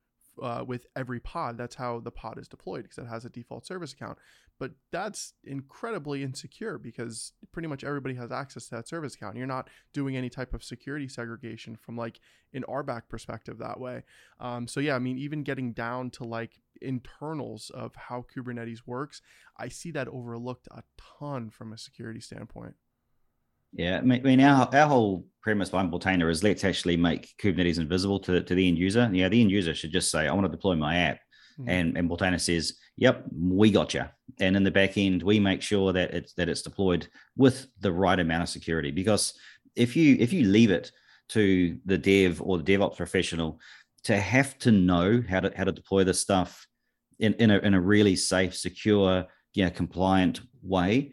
uh, 0.40 0.64
with 0.66 0.86
every 0.96 1.20
pod. 1.20 1.58
That's 1.58 1.74
how 1.74 2.00
the 2.00 2.10
pod 2.10 2.38
is 2.38 2.48
deployed 2.48 2.82
because 2.84 2.98
it 2.98 3.08
has 3.08 3.24
a 3.24 3.30
default 3.30 3.66
service 3.66 3.92
account. 3.92 4.18
But 4.58 4.72
that's 4.92 5.32
incredibly 5.42 6.22
insecure 6.22 6.76
because 6.76 7.32
pretty 7.50 7.66
much 7.66 7.82
everybody 7.82 8.14
has 8.16 8.30
access 8.30 8.66
to 8.66 8.76
that 8.76 8.86
service 8.86 9.14
account. 9.14 9.36
You're 9.36 9.46
not 9.46 9.70
doing 9.94 10.16
any 10.16 10.28
type 10.28 10.52
of 10.52 10.62
security 10.62 11.08
segregation 11.08 11.76
from 11.76 11.96
like 11.96 12.20
an 12.52 12.64
RBAC 12.68 13.02
perspective 13.08 13.56
that 13.58 13.80
way. 13.80 14.02
Um, 14.38 14.68
so 14.68 14.80
yeah, 14.80 14.96
I 14.96 14.98
mean, 14.98 15.16
even 15.16 15.44
getting 15.44 15.72
down 15.72 16.10
to 16.10 16.24
like 16.24 16.60
internals 16.82 17.70
of 17.70 17.94
how 17.94 18.26
Kubernetes 18.34 18.80
works, 18.84 19.22
I 19.56 19.68
see 19.68 19.90
that 19.92 20.08
overlooked 20.08 20.68
a 20.70 20.82
ton 21.18 21.48
from 21.48 21.72
a 21.72 21.78
security 21.78 22.20
standpoint. 22.20 22.74
Yeah, 23.72 23.98
I 23.98 24.00
mean, 24.00 24.40
our, 24.40 24.68
our 24.74 24.86
whole 24.88 25.26
premise 25.42 25.70
behind 25.70 25.92
Portainer 25.92 26.30
is 26.30 26.42
let's 26.42 26.64
actually 26.64 26.96
make 26.96 27.32
Kubernetes 27.40 27.78
invisible 27.78 28.18
to, 28.20 28.42
to 28.42 28.54
the 28.54 28.68
end 28.68 28.78
user. 28.78 29.08
Yeah, 29.12 29.28
the 29.28 29.40
end 29.40 29.50
user 29.50 29.74
should 29.74 29.92
just 29.92 30.10
say, 30.10 30.26
I 30.26 30.32
want 30.32 30.44
to 30.46 30.50
deploy 30.50 30.74
my 30.74 30.96
app. 30.96 31.20
Mm-hmm. 31.58 31.70
And, 31.70 31.96
and 31.96 32.10
Portainer 32.10 32.40
says, 32.40 32.74
yep, 32.96 33.24
we 33.32 33.70
got 33.70 33.94
you. 33.94 34.04
And 34.40 34.56
in 34.56 34.64
the 34.64 34.70
back 34.70 34.96
end, 34.96 35.22
we 35.22 35.38
make 35.38 35.62
sure 35.62 35.92
that 35.92 36.14
it's 36.14 36.32
that 36.34 36.48
it's 36.48 36.62
deployed 36.62 37.08
with 37.36 37.66
the 37.80 37.92
right 37.92 38.18
amount 38.18 38.42
of 38.42 38.48
security. 38.48 38.90
Because 38.90 39.34
if 39.76 39.96
you 39.96 40.16
if 40.18 40.32
you 40.32 40.46
leave 40.46 40.70
it 40.70 40.90
to 41.30 41.78
the 41.84 41.98
dev 41.98 42.40
or 42.42 42.58
the 42.58 42.64
DevOps 42.64 42.96
professional 42.96 43.60
to 44.04 44.16
have 44.16 44.58
to 44.58 44.72
know 44.72 45.22
how 45.28 45.40
to 45.40 45.52
how 45.56 45.64
to 45.64 45.72
deploy 45.72 46.04
this 46.04 46.20
stuff 46.20 46.66
in, 47.18 47.34
in 47.34 47.50
a 47.50 47.58
in 47.58 47.74
a 47.74 47.80
really 47.80 48.16
safe, 48.16 48.56
secure, 48.56 49.26
yeah, 49.54 49.68
compliant 49.68 50.40
way, 50.62 51.12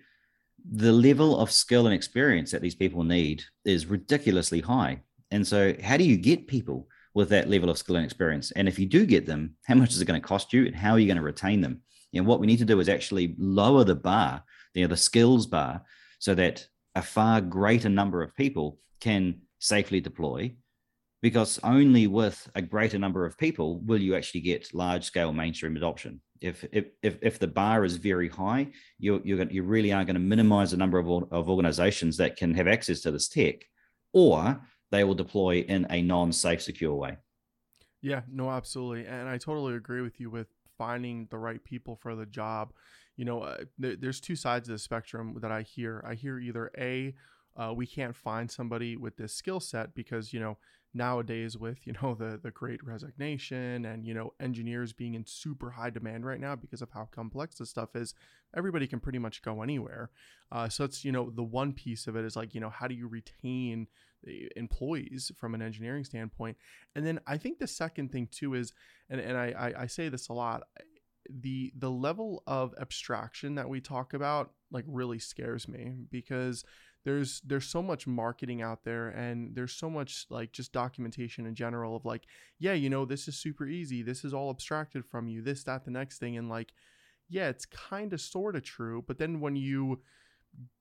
the 0.71 0.91
level 0.91 1.39
of 1.39 1.51
skill 1.51 1.85
and 1.87 1.95
experience 1.95 2.51
that 2.51 2.61
these 2.61 2.75
people 2.75 3.03
need 3.03 3.43
is 3.65 3.85
ridiculously 3.85 4.61
high. 4.61 5.01
And 5.31 5.45
so, 5.45 5.73
how 5.83 5.97
do 5.97 6.03
you 6.03 6.17
get 6.17 6.47
people 6.47 6.87
with 7.13 7.29
that 7.29 7.49
level 7.49 7.69
of 7.69 7.77
skill 7.77 7.95
and 7.95 8.05
experience? 8.05 8.51
And 8.51 8.67
if 8.67 8.77
you 8.79 8.85
do 8.85 9.05
get 9.05 9.25
them, 9.25 9.55
how 9.65 9.75
much 9.75 9.91
is 9.91 10.01
it 10.01 10.05
going 10.05 10.21
to 10.21 10.27
cost 10.27 10.53
you, 10.53 10.65
and 10.65 10.75
how 10.75 10.91
are 10.91 10.99
you 10.99 11.07
going 11.07 11.17
to 11.17 11.23
retain 11.23 11.61
them? 11.61 11.81
And 12.13 12.25
what 12.25 12.39
we 12.39 12.47
need 12.47 12.59
to 12.59 12.65
do 12.65 12.79
is 12.79 12.89
actually 12.89 13.35
lower 13.37 13.83
the 13.83 13.95
bar, 13.95 14.43
you 14.73 14.81
know, 14.81 14.87
the 14.87 14.97
skills 14.97 15.45
bar, 15.45 15.83
so 16.19 16.33
that 16.35 16.65
a 16.95 17.01
far 17.01 17.41
greater 17.41 17.89
number 17.89 18.21
of 18.21 18.35
people 18.35 18.79
can 18.99 19.41
safely 19.59 19.99
deploy. 19.99 20.53
Because 21.27 21.59
only 21.61 22.07
with 22.07 22.49
a 22.55 22.61
greater 22.61 22.97
number 22.97 23.25
of 23.25 23.37
people 23.37 23.81
will 23.81 24.01
you 24.01 24.15
actually 24.15 24.39
get 24.39 24.73
large 24.73 25.03
scale 25.03 25.33
mainstream 25.33 25.75
adoption 25.75 26.21
if 26.39 26.63
if 26.71 26.85
if, 27.03 27.17
if 27.21 27.37
the 27.37 27.49
bar 27.49 27.83
is 27.83 27.97
very 27.97 28.29
high, 28.29 28.67
you 28.97 29.21
you're 29.25 29.35
going, 29.35 29.49
you 29.49 29.63
really 29.63 29.91
are 29.91 30.05
going 30.05 30.15
to 30.15 30.21
minimize 30.21 30.71
the 30.71 30.77
number 30.77 30.99
of, 30.99 31.07
of 31.33 31.49
organizations 31.49 32.15
that 32.15 32.37
can 32.37 32.53
have 32.53 32.65
access 32.65 33.01
to 33.01 33.11
this 33.11 33.27
tech, 33.27 33.55
or 34.13 34.61
they 34.89 35.03
will 35.03 35.15
deploy 35.15 35.65
in 35.67 35.85
a 35.89 36.01
non-safe, 36.01 36.61
secure 36.61 36.95
way. 36.95 37.17
Yeah, 38.01 38.21
no, 38.31 38.49
absolutely, 38.49 39.05
and 39.05 39.27
I 39.27 39.37
totally 39.37 39.75
agree 39.75 40.01
with 40.01 40.17
you 40.21 40.29
with 40.29 40.47
finding 40.77 41.27
the 41.29 41.39
right 41.39 41.61
people 41.61 41.97
for 41.97 42.15
the 42.15 42.25
job. 42.25 42.71
You 43.17 43.25
know, 43.25 43.41
uh, 43.41 43.57
th- 43.81 43.99
there's 43.99 44.21
two 44.21 44.37
sides 44.37 44.69
of 44.69 44.75
the 44.75 44.79
spectrum 44.79 45.37
that 45.41 45.51
I 45.51 45.63
hear. 45.63 46.01
I 46.07 46.13
hear 46.13 46.39
either 46.39 46.71
a 46.77 47.13
uh, 47.57 47.73
we 47.75 47.87
can't 47.87 48.15
find 48.15 48.49
somebody 48.49 48.95
with 48.95 49.17
this 49.17 49.33
skill 49.33 49.59
set 49.59 49.95
because 49.95 50.31
you 50.31 50.39
know 50.39 50.57
nowadays 50.97 51.57
with 51.57 51.85
you 51.85 51.93
know 52.01 52.15
the 52.15 52.39
the 52.41 52.51
great 52.51 52.83
resignation 52.83 53.85
and 53.85 54.05
you 54.05 54.13
know 54.13 54.33
engineers 54.39 54.91
being 54.91 55.13
in 55.13 55.25
super 55.25 55.71
high 55.71 55.89
demand 55.89 56.25
right 56.25 56.39
now 56.39 56.55
because 56.55 56.81
of 56.81 56.89
how 56.91 57.07
complex 57.11 57.55
this 57.57 57.69
stuff 57.69 57.95
is 57.95 58.13
everybody 58.55 58.87
can 58.87 58.99
pretty 58.99 59.19
much 59.19 59.41
go 59.41 59.61
anywhere. 59.61 60.09
Uh, 60.51 60.67
so 60.67 60.83
it's 60.83 61.05
you 61.05 61.11
know 61.11 61.29
the 61.29 61.43
one 61.43 61.71
piece 61.73 62.07
of 62.07 62.15
it 62.15 62.25
is 62.25 62.35
like 62.35 62.55
you 62.55 62.61
know 62.61 62.69
how 62.69 62.87
do 62.87 62.95
you 62.95 63.07
retain 63.07 63.87
employees 64.55 65.31
from 65.39 65.53
an 65.53 65.61
engineering 65.61 66.03
standpoint? 66.03 66.57
And 66.95 67.05
then 67.05 67.19
i 67.27 67.37
think 67.37 67.59
the 67.59 67.67
second 67.67 68.11
thing 68.11 68.27
too 68.31 68.55
is 68.55 68.73
and, 69.09 69.21
and 69.21 69.37
I, 69.37 69.53
I, 69.57 69.81
I 69.83 69.87
say 69.87 70.09
this 70.09 70.27
a 70.27 70.33
lot 70.33 70.63
the 71.29 71.71
the 71.77 71.91
level 71.91 72.43
of 72.47 72.73
abstraction 72.79 73.55
that 73.55 73.69
we 73.69 73.81
talk 73.81 74.13
about 74.13 74.51
like 74.71 74.85
really 74.87 75.19
scares 75.19 75.67
me 75.67 75.93
because 76.09 76.63
there's 77.07 77.39
there's 77.45 77.65
so 77.65 77.81
much 77.81 78.05
marketing 78.05 78.61
out 78.61 78.83
there 78.83 79.07
and 79.07 79.55
there's 79.55 79.71
so 79.71 79.89
much 79.89 80.25
like 80.29 80.51
just 80.51 80.73
documentation 80.73 81.45
in 81.45 81.55
general 81.55 81.95
of 81.95 82.03
like 82.03 82.23
yeah 82.59 82.73
you 82.73 82.89
know 82.89 83.05
this 83.05 83.29
is 83.29 83.37
super 83.37 83.65
easy. 83.65 84.01
This 84.03 84.25
is 84.25 84.33
all 84.33 84.49
abstracted 84.49 85.05
from 85.05 85.29
you 85.29 85.41
this 85.41 85.63
that 85.63 85.85
the 85.85 85.91
next 85.91 86.17
thing. 86.17 86.35
And 86.35 86.49
like 86.49 86.73
yeah 87.29 87.47
it's 87.47 87.65
kind 87.65 88.11
of 88.11 88.19
sort 88.19 88.57
of 88.57 88.63
true 88.63 89.03
but 89.07 89.19
then 89.19 89.39
when 89.39 89.55
you 89.55 90.01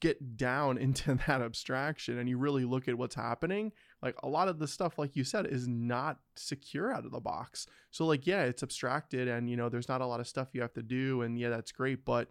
get 0.01 0.37
down 0.37 0.79
into 0.87 1.15
that 1.29 1.43
abstraction 1.43 2.19
and 2.19 2.29
you 2.29 2.39
really 2.39 2.65
look 2.65 2.89
at 2.89 2.99
what's 2.99 3.15
happening 3.15 3.71
like 4.03 4.17
a 4.25 4.29
lot 4.29 4.49
of 4.49 4.59
the 4.59 4.67
stuff 4.67 4.99
like 4.99 5.15
you 5.15 5.23
said 5.23 5.47
is 5.47 5.69
not 5.69 6.19
secure 6.35 6.93
out 6.93 7.05
of 7.05 7.13
the 7.13 7.21
box. 7.21 7.69
So 7.93 8.05
like 8.05 8.27
yeah 8.27 8.43
it's 8.43 8.65
abstracted 8.65 9.29
and 9.29 9.49
you 9.49 9.57
know 9.57 9.69
there's 9.69 9.89
not 9.89 10.01
a 10.01 10.07
lot 10.07 10.19
of 10.19 10.27
stuff 10.27 10.49
you 10.55 10.63
have 10.63 10.75
to 10.75 10.83
do 10.83 11.23
and 11.23 11.39
yeah 11.39 11.51
that's 11.51 11.71
great 11.71 12.05
but 12.05 12.31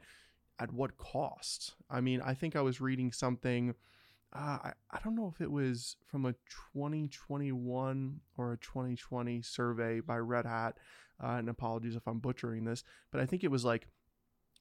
at 0.60 0.74
what 0.74 0.98
cost? 0.98 1.76
I 1.90 2.02
mean, 2.02 2.22
I 2.22 2.34
think 2.34 2.56
I 2.56 2.62
was 2.62 2.82
reading 2.82 3.12
something. 3.12 3.76
Uh, 4.34 4.58
I, 4.64 4.74
I 4.92 5.00
don't 5.04 5.16
know 5.16 5.32
if 5.34 5.42
it 5.42 5.52
was 5.52 5.96
from 6.08 6.26
a 6.26 6.34
2021 6.74 8.20
or 8.38 8.54
a 8.54 8.58
2020 8.58 9.42
survey 9.42 10.00
by 10.00 10.18
Red 10.18 10.46
Hat. 10.46 10.78
Uh, 11.24 11.38
and 11.38 11.48
apologies 11.48 11.96
if 11.96 12.06
I'm 12.08 12.20
butchering 12.20 12.66
this, 12.66 12.84
but 13.10 13.22
I 13.22 13.26
think 13.26 13.46
it 13.46 13.52
was 13.52 13.64
like 13.64 13.88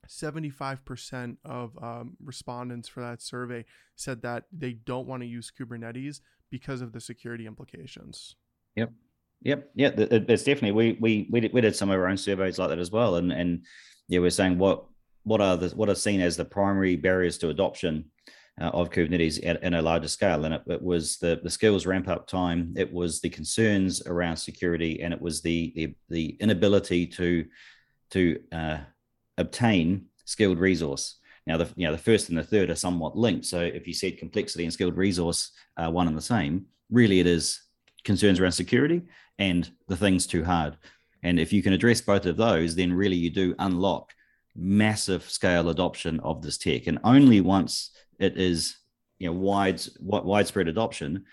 75% 0.08 1.36
of 1.44 1.76
um, 1.82 2.16
respondents 2.22 2.88
for 2.88 3.00
that 3.00 3.20
survey 3.20 3.64
said 3.96 4.22
that 4.22 4.44
they 4.52 4.72
don't 4.72 5.08
want 5.08 5.22
to 5.22 5.26
use 5.26 5.50
Kubernetes 5.50 6.20
because 6.50 6.80
of 6.80 6.92
the 6.92 7.00
security 7.00 7.46
implications. 7.46 8.36
Yep. 8.76 8.92
Yep. 9.42 9.70
Yeah. 9.74 9.90
It's 9.96 10.44
definitely, 10.44 10.72
we, 10.72 10.98
we, 11.00 11.28
we 11.30 11.40
did, 11.40 11.52
we 11.52 11.60
did 11.60 11.74
some 11.74 11.90
of 11.90 11.98
our 11.98 12.06
own 12.06 12.16
surveys 12.16 12.58
like 12.58 12.68
that 12.68 12.78
as 12.78 12.90
well. 12.90 13.16
And, 13.16 13.32
and 13.32 13.64
yeah, 14.08 14.20
we're 14.20 14.30
saying 14.30 14.58
what, 14.58 14.84
what 15.24 15.40
are 15.40 15.56
the 15.56 15.68
what 15.70 15.88
are 15.88 15.94
seen 15.94 16.20
as 16.20 16.36
the 16.36 16.44
primary 16.44 16.96
barriers 16.96 17.38
to 17.38 17.48
adoption 17.48 18.04
uh, 18.60 18.66
of 18.66 18.90
Kubernetes 18.90 19.44
at, 19.44 19.62
at, 19.62 19.74
a 19.74 19.82
larger 19.82 20.08
scale. 20.08 20.44
And 20.44 20.54
it, 20.54 20.62
it, 20.66 20.82
was 20.82 21.16
the, 21.16 21.40
the 21.42 21.50
skills 21.50 21.86
ramp 21.86 22.08
up 22.08 22.28
time, 22.28 22.74
it 22.76 22.92
was 22.92 23.20
the 23.20 23.30
concerns 23.30 24.06
around 24.06 24.36
security, 24.36 25.02
and 25.02 25.12
it 25.12 25.20
was 25.20 25.42
the 25.42 25.72
the, 25.74 25.94
the 26.08 26.36
inability 26.40 27.06
to 27.08 27.46
to 28.10 28.40
uh, 28.52 28.78
obtain 29.38 30.06
skilled 30.24 30.58
resource. 30.58 31.16
Now, 31.46 31.56
the 31.56 31.68
you 31.76 31.86
know 31.86 31.92
the 31.92 31.98
first 31.98 32.28
and 32.28 32.38
the 32.38 32.44
third 32.44 32.70
are 32.70 32.76
somewhat 32.76 33.16
linked. 33.16 33.46
So 33.46 33.60
if 33.60 33.86
you 33.86 33.94
said 33.94 34.18
complexity 34.18 34.64
and 34.64 34.72
skilled 34.72 34.96
resource 34.96 35.50
are 35.76 35.90
one 35.90 36.06
and 36.06 36.16
the 36.16 36.22
same, 36.22 36.66
really 36.90 37.20
it 37.20 37.26
is 37.26 37.60
concerns 38.04 38.38
around 38.38 38.52
security 38.52 39.02
and 39.38 39.70
the 39.88 39.96
thing's 39.96 40.26
too 40.26 40.44
hard. 40.44 40.76
And 41.22 41.40
if 41.40 41.52
you 41.52 41.62
can 41.62 41.72
address 41.72 42.00
both 42.00 42.26
of 42.26 42.36
those, 42.36 42.74
then 42.74 42.92
really 42.92 43.16
you 43.16 43.30
do 43.30 43.54
unlock 43.58 44.12
massive 44.56 45.28
scale 45.28 45.68
adoption 45.68 46.20
of 46.20 46.42
this 46.42 46.58
tech. 46.58 46.86
And 46.86 46.98
only 47.04 47.40
once 47.40 47.90
it 48.18 48.36
is 48.36 48.76
you 49.18 49.28
know 49.28 49.32
wide 49.32 49.80
widespread 50.00 50.68
adoption 50.68 51.24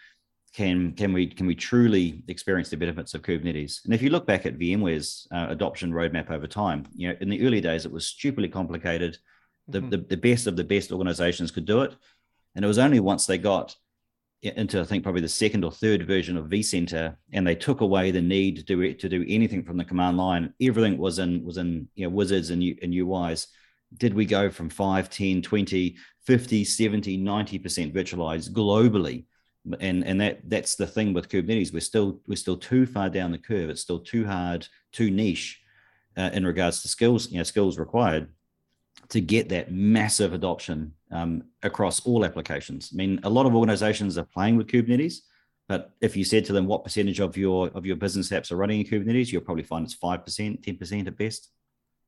can 0.53 0.93
can 0.93 1.13
we 1.13 1.27
can 1.27 1.47
we 1.47 1.55
truly 1.55 2.23
experience 2.27 2.69
the 2.69 2.77
benefits 2.77 3.13
of 3.13 3.21
Kubernetes? 3.21 3.85
And 3.85 3.93
if 3.93 4.01
you 4.01 4.09
look 4.09 4.25
back 4.25 4.45
at 4.45 4.59
VMware's 4.59 5.27
uh, 5.31 5.47
adoption 5.49 5.91
roadmap 5.91 6.29
over 6.29 6.47
time, 6.47 6.85
you 6.93 7.09
know 7.09 7.15
in 7.21 7.29
the 7.29 7.45
early 7.45 7.61
days 7.61 7.85
it 7.85 7.91
was 7.91 8.07
stupidly 8.07 8.49
complicated. 8.49 9.17
The, 9.67 9.79
mm-hmm. 9.79 9.89
the, 9.89 9.97
the 9.97 10.17
best 10.17 10.47
of 10.47 10.57
the 10.57 10.63
best 10.63 10.91
organizations 10.91 11.51
could 11.51 11.65
do 11.65 11.81
it, 11.81 11.95
and 12.55 12.65
it 12.65 12.67
was 12.67 12.79
only 12.79 12.99
once 12.99 13.25
they 13.25 13.37
got 13.37 13.75
into 14.43 14.81
I 14.81 14.83
think 14.83 15.03
probably 15.03 15.21
the 15.21 15.29
second 15.29 15.63
or 15.63 15.71
third 15.71 16.07
version 16.07 16.36
of 16.38 16.48
vCenter, 16.48 17.15
and 17.31 17.45
they 17.45 17.55
took 17.55 17.81
away 17.81 18.12
the 18.12 18.21
need 18.21 18.57
to 18.57 18.63
do 18.63 18.93
to 18.93 19.10
do 19.10 19.25
anything 19.27 19.63
from 19.63 19.77
the 19.77 19.86
command 19.86 20.17
line. 20.17 20.53
Everything 20.62 20.98
was 20.98 21.19
in 21.19 21.43
was 21.43 21.57
in 21.57 21.88
you 21.95 22.05
know 22.05 22.10
wizards 22.10 22.50
and, 22.50 22.63
and 22.63 22.93
UIs. 22.93 23.48
Did 23.98 24.13
we 24.13 24.25
go 24.25 24.50
from 24.50 24.69
5, 24.69 25.10
10, 25.10 25.41
20, 25.41 25.98
50, 26.25 26.63
70, 26.63 27.17
90% 27.17 27.93
virtualized 27.93 28.51
globally? 28.51 29.25
And 29.79 30.03
and 30.05 30.19
that 30.21 30.50
that's 30.50 30.75
the 30.75 30.88
thing 30.88 31.13
with 31.13 31.29
Kubernetes. 31.29 31.74
We're 31.74 31.81
still 31.81 32.21
we're 32.27 32.36
still 32.36 32.57
too 32.57 32.86
far 32.86 33.10
down 33.10 33.31
the 33.31 33.38
curve. 33.38 33.69
It's 33.69 33.81
still 33.81 34.00
too 34.00 34.25
hard, 34.25 34.67
too 34.91 35.12
niche 35.12 35.62
uh, 36.17 36.31
in 36.33 36.45
regards 36.45 36.81
to 36.81 36.88
skills, 36.88 37.31
you 37.31 37.38
know, 37.38 37.43
skills 37.43 37.77
required 37.77 38.29
to 39.12 39.20
get 39.20 39.50
that 39.50 39.72
massive 39.72 40.34
adoption 40.34 40.94
um, 41.12 41.44
across 41.63 42.06
all 42.06 42.25
applications. 42.25 42.91
I 42.94 42.96
mean, 42.96 43.20
a 43.24 43.30
lot 43.30 43.46
of 43.46 43.53
organizations 43.53 44.18
are 44.18 44.24
playing 44.24 44.56
with 44.56 44.68
Kubernetes, 44.68 45.15
but 45.68 45.91
if 46.00 46.15
you 46.15 46.24
said 46.24 46.46
to 46.46 46.53
them 46.53 46.65
what 46.65 46.86
percentage 46.86 47.20
of 47.20 47.36
your 47.38 47.68
of 47.70 47.86
your 47.86 47.98
business 47.98 48.30
apps 48.30 48.51
are 48.51 48.56
running 48.56 48.80
in 48.80 48.88
Kubernetes, 48.88 49.32
you'll 49.32 49.41
probably 49.41 49.63
find 49.63 49.86
it's 49.86 49.94
five 49.94 50.24
percent, 50.25 50.63
ten 50.63 50.77
percent 50.77 51.08
at 51.08 51.18
best. 51.18 51.50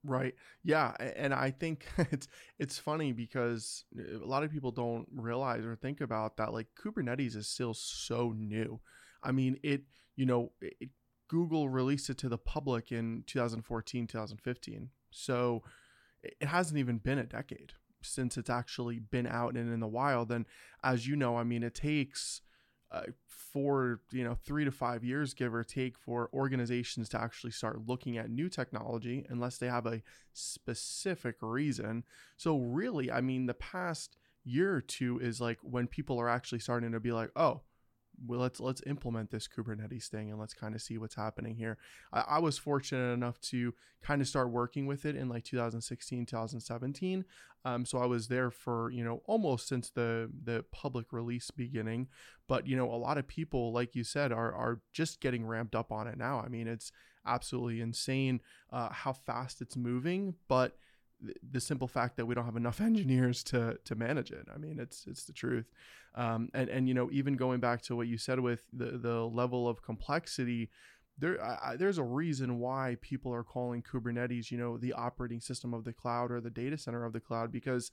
Right. 0.05 0.33
Yeah, 0.63 0.93
and 0.99 1.33
I 1.33 1.51
think 1.51 1.85
it's 1.97 2.27
it's 2.57 2.77
funny 2.77 3.11
because 3.11 3.83
a 3.97 4.25
lot 4.25 4.43
of 4.43 4.51
people 4.51 4.71
don't 4.71 5.07
realize 5.13 5.65
or 5.65 5.75
think 5.75 5.99
about 5.99 6.37
that. 6.37 6.53
Like 6.53 6.67
Kubernetes 6.81 7.35
is 7.35 7.47
still 7.47 7.73
so 7.73 8.33
new. 8.35 8.79
I 9.21 9.33
mean, 9.33 9.57
it 9.61 9.83
you 10.15 10.25
know 10.25 10.53
it, 10.61 10.89
Google 11.27 11.67
released 11.67 12.09
it 12.09 12.17
to 12.19 12.29
the 12.29 12.37
public 12.37 12.93
in 12.93 13.23
2014, 13.27 14.07
2015. 14.07 14.89
So 15.11 15.63
it 16.23 16.47
hasn't 16.47 16.79
even 16.79 16.97
been 16.97 17.19
a 17.19 17.25
decade 17.25 17.73
since 18.01 18.37
it's 18.37 18.49
actually 18.49 18.99
been 18.99 19.27
out 19.27 19.55
and 19.55 19.71
in 19.71 19.79
the 19.79 19.87
wild. 19.87 20.31
And 20.31 20.45
as 20.83 21.07
you 21.07 21.15
know, 21.15 21.37
I 21.37 21.43
mean, 21.43 21.63
it 21.63 21.75
takes 21.75 22.41
uh, 22.93 23.03
for 23.27 24.01
you 24.11 24.23
know 24.23 24.35
three 24.45 24.63
to 24.63 24.71
five 24.71 25.03
years 25.03 25.33
give 25.33 25.53
or 25.53 25.63
take 25.63 25.97
for 25.97 26.29
organizations 26.31 27.09
to 27.09 27.19
actually 27.19 27.51
start 27.51 27.87
looking 27.87 28.17
at 28.17 28.29
new 28.29 28.47
technology 28.47 29.25
unless 29.29 29.57
they 29.57 29.67
have 29.67 29.87
a 29.87 30.03
specific 30.33 31.37
reason 31.41 32.03
so 32.37 32.57
really 32.57 33.11
i 33.11 33.19
mean 33.19 33.47
the 33.47 33.53
past 33.55 34.15
year 34.43 34.75
or 34.75 34.81
two 34.81 35.19
is 35.19 35.41
like 35.41 35.57
when 35.63 35.87
people 35.87 36.19
are 36.19 36.29
actually 36.29 36.59
starting 36.59 36.91
to 36.91 36.99
be 36.99 37.11
like 37.11 37.31
oh 37.35 37.61
well 38.25 38.39
let's 38.39 38.59
let's 38.59 38.81
implement 38.85 39.31
this 39.31 39.47
kubernetes 39.47 40.07
thing 40.07 40.29
and 40.29 40.39
let's 40.39 40.53
kind 40.53 40.75
of 40.75 40.81
see 40.81 40.97
what's 40.97 41.15
happening 41.15 41.55
here. 41.55 41.77
I, 42.11 42.23
I, 42.27 42.39
was 42.39 42.57
fortunate 42.57 43.13
enough 43.13 43.39
to 43.41 43.73
kind 44.01 44.21
of 44.21 44.27
start 44.27 44.49
working 44.49 44.85
with 44.85 45.05
it 45.05 45.15
in 45.15 45.29
like 45.29 45.43
2016 45.43 46.25
2017 46.25 47.25
um, 47.65 47.85
so 47.85 47.97
i 47.97 48.05
was 48.05 48.27
there 48.27 48.51
for 48.51 48.91
you 48.91 49.03
know 49.03 49.21
almost 49.25 49.67
since 49.67 49.89
the 49.89 50.29
the 50.43 50.63
public 50.71 51.11
release 51.11 51.51
beginning. 51.51 52.07
But 52.47 52.67
you 52.67 52.75
know 52.75 52.91
a 52.91 52.95
lot 52.95 53.17
of 53.17 53.27
people 53.27 53.71
like 53.71 53.95
you 53.95 54.03
said 54.03 54.31
are 54.31 54.53
are 54.53 54.81
just 54.91 55.21
getting 55.21 55.45
ramped 55.45 55.75
up 55.75 55.91
on 55.91 56.07
it 56.07 56.17
now. 56.17 56.41
I 56.45 56.49
mean 56.49 56.67
it's 56.67 56.91
absolutely 57.25 57.81
insane 57.81 58.41
uh, 58.71 58.89
how 58.91 59.13
fast 59.13 59.61
it's 59.61 59.77
moving. 59.77 60.35
But 60.47 60.77
the 61.51 61.59
simple 61.59 61.87
fact 61.87 62.17
that 62.17 62.25
we 62.25 62.35
don't 62.35 62.45
have 62.45 62.55
enough 62.55 62.81
engineers 62.89 63.43
to 63.45 63.77
to 63.85 63.95
manage 63.95 64.31
it. 64.31 64.47
I 64.53 64.57
mean, 64.57 64.79
it's 64.79 65.05
it's 65.07 65.23
the 65.25 65.33
truth. 65.33 65.71
Um, 66.15 66.49
and 66.53 66.69
and 66.69 66.87
you 66.87 66.93
know, 66.93 67.09
even 67.11 67.35
going 67.35 67.59
back 67.59 67.81
to 67.83 67.95
what 67.95 68.07
you 68.07 68.17
said 68.17 68.39
with 68.39 68.61
the 68.71 68.97
the 68.97 69.25
level 69.25 69.67
of 69.67 69.81
complexity, 69.81 70.69
there 71.17 71.43
I, 71.43 71.75
there's 71.75 71.97
a 71.97 72.03
reason 72.03 72.59
why 72.59 72.97
people 73.01 73.33
are 73.33 73.43
calling 73.43 73.81
Kubernetes, 73.81 74.51
you 74.51 74.57
know, 74.57 74.77
the 74.77 74.93
operating 74.93 75.39
system 75.39 75.73
of 75.73 75.83
the 75.83 75.93
cloud 75.93 76.31
or 76.31 76.41
the 76.41 76.49
data 76.49 76.77
center 76.77 77.03
of 77.05 77.13
the 77.13 77.19
cloud 77.19 77.51
because 77.51 77.91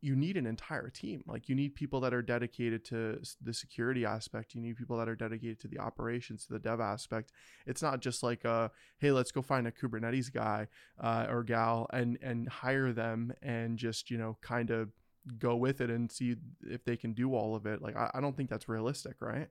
you 0.00 0.16
need 0.16 0.36
an 0.36 0.46
entire 0.46 0.90
team. 0.90 1.22
Like 1.26 1.48
you 1.48 1.54
need 1.54 1.74
people 1.74 2.00
that 2.00 2.12
are 2.12 2.22
dedicated 2.22 2.84
to 2.86 3.20
the 3.40 3.52
security 3.52 4.04
aspect. 4.04 4.54
You 4.54 4.60
need 4.60 4.76
people 4.76 4.96
that 4.98 5.08
are 5.08 5.14
dedicated 5.14 5.60
to 5.60 5.68
the 5.68 5.78
operations, 5.78 6.46
to 6.46 6.54
the 6.54 6.58
dev 6.58 6.80
aspect. 6.80 7.32
It's 7.66 7.82
not 7.82 8.00
just 8.00 8.22
like 8.22 8.44
a 8.44 8.70
hey, 8.98 9.12
let's 9.12 9.30
go 9.30 9.42
find 9.42 9.66
a 9.66 9.72
Kubernetes 9.72 10.32
guy 10.32 10.68
uh, 11.00 11.26
or 11.28 11.42
gal 11.42 11.86
and 11.92 12.18
and 12.20 12.48
hire 12.48 12.92
them 12.92 13.32
and 13.42 13.78
just 13.78 14.10
you 14.10 14.18
know 14.18 14.36
kind 14.40 14.70
of 14.70 14.90
go 15.38 15.56
with 15.56 15.80
it 15.80 15.90
and 15.90 16.10
see 16.10 16.36
if 16.62 16.84
they 16.84 16.96
can 16.96 17.12
do 17.12 17.34
all 17.34 17.54
of 17.54 17.66
it. 17.66 17.82
Like 17.82 17.96
I, 17.96 18.10
I 18.14 18.20
don't 18.20 18.36
think 18.36 18.50
that's 18.50 18.68
realistic, 18.68 19.16
right? 19.20 19.48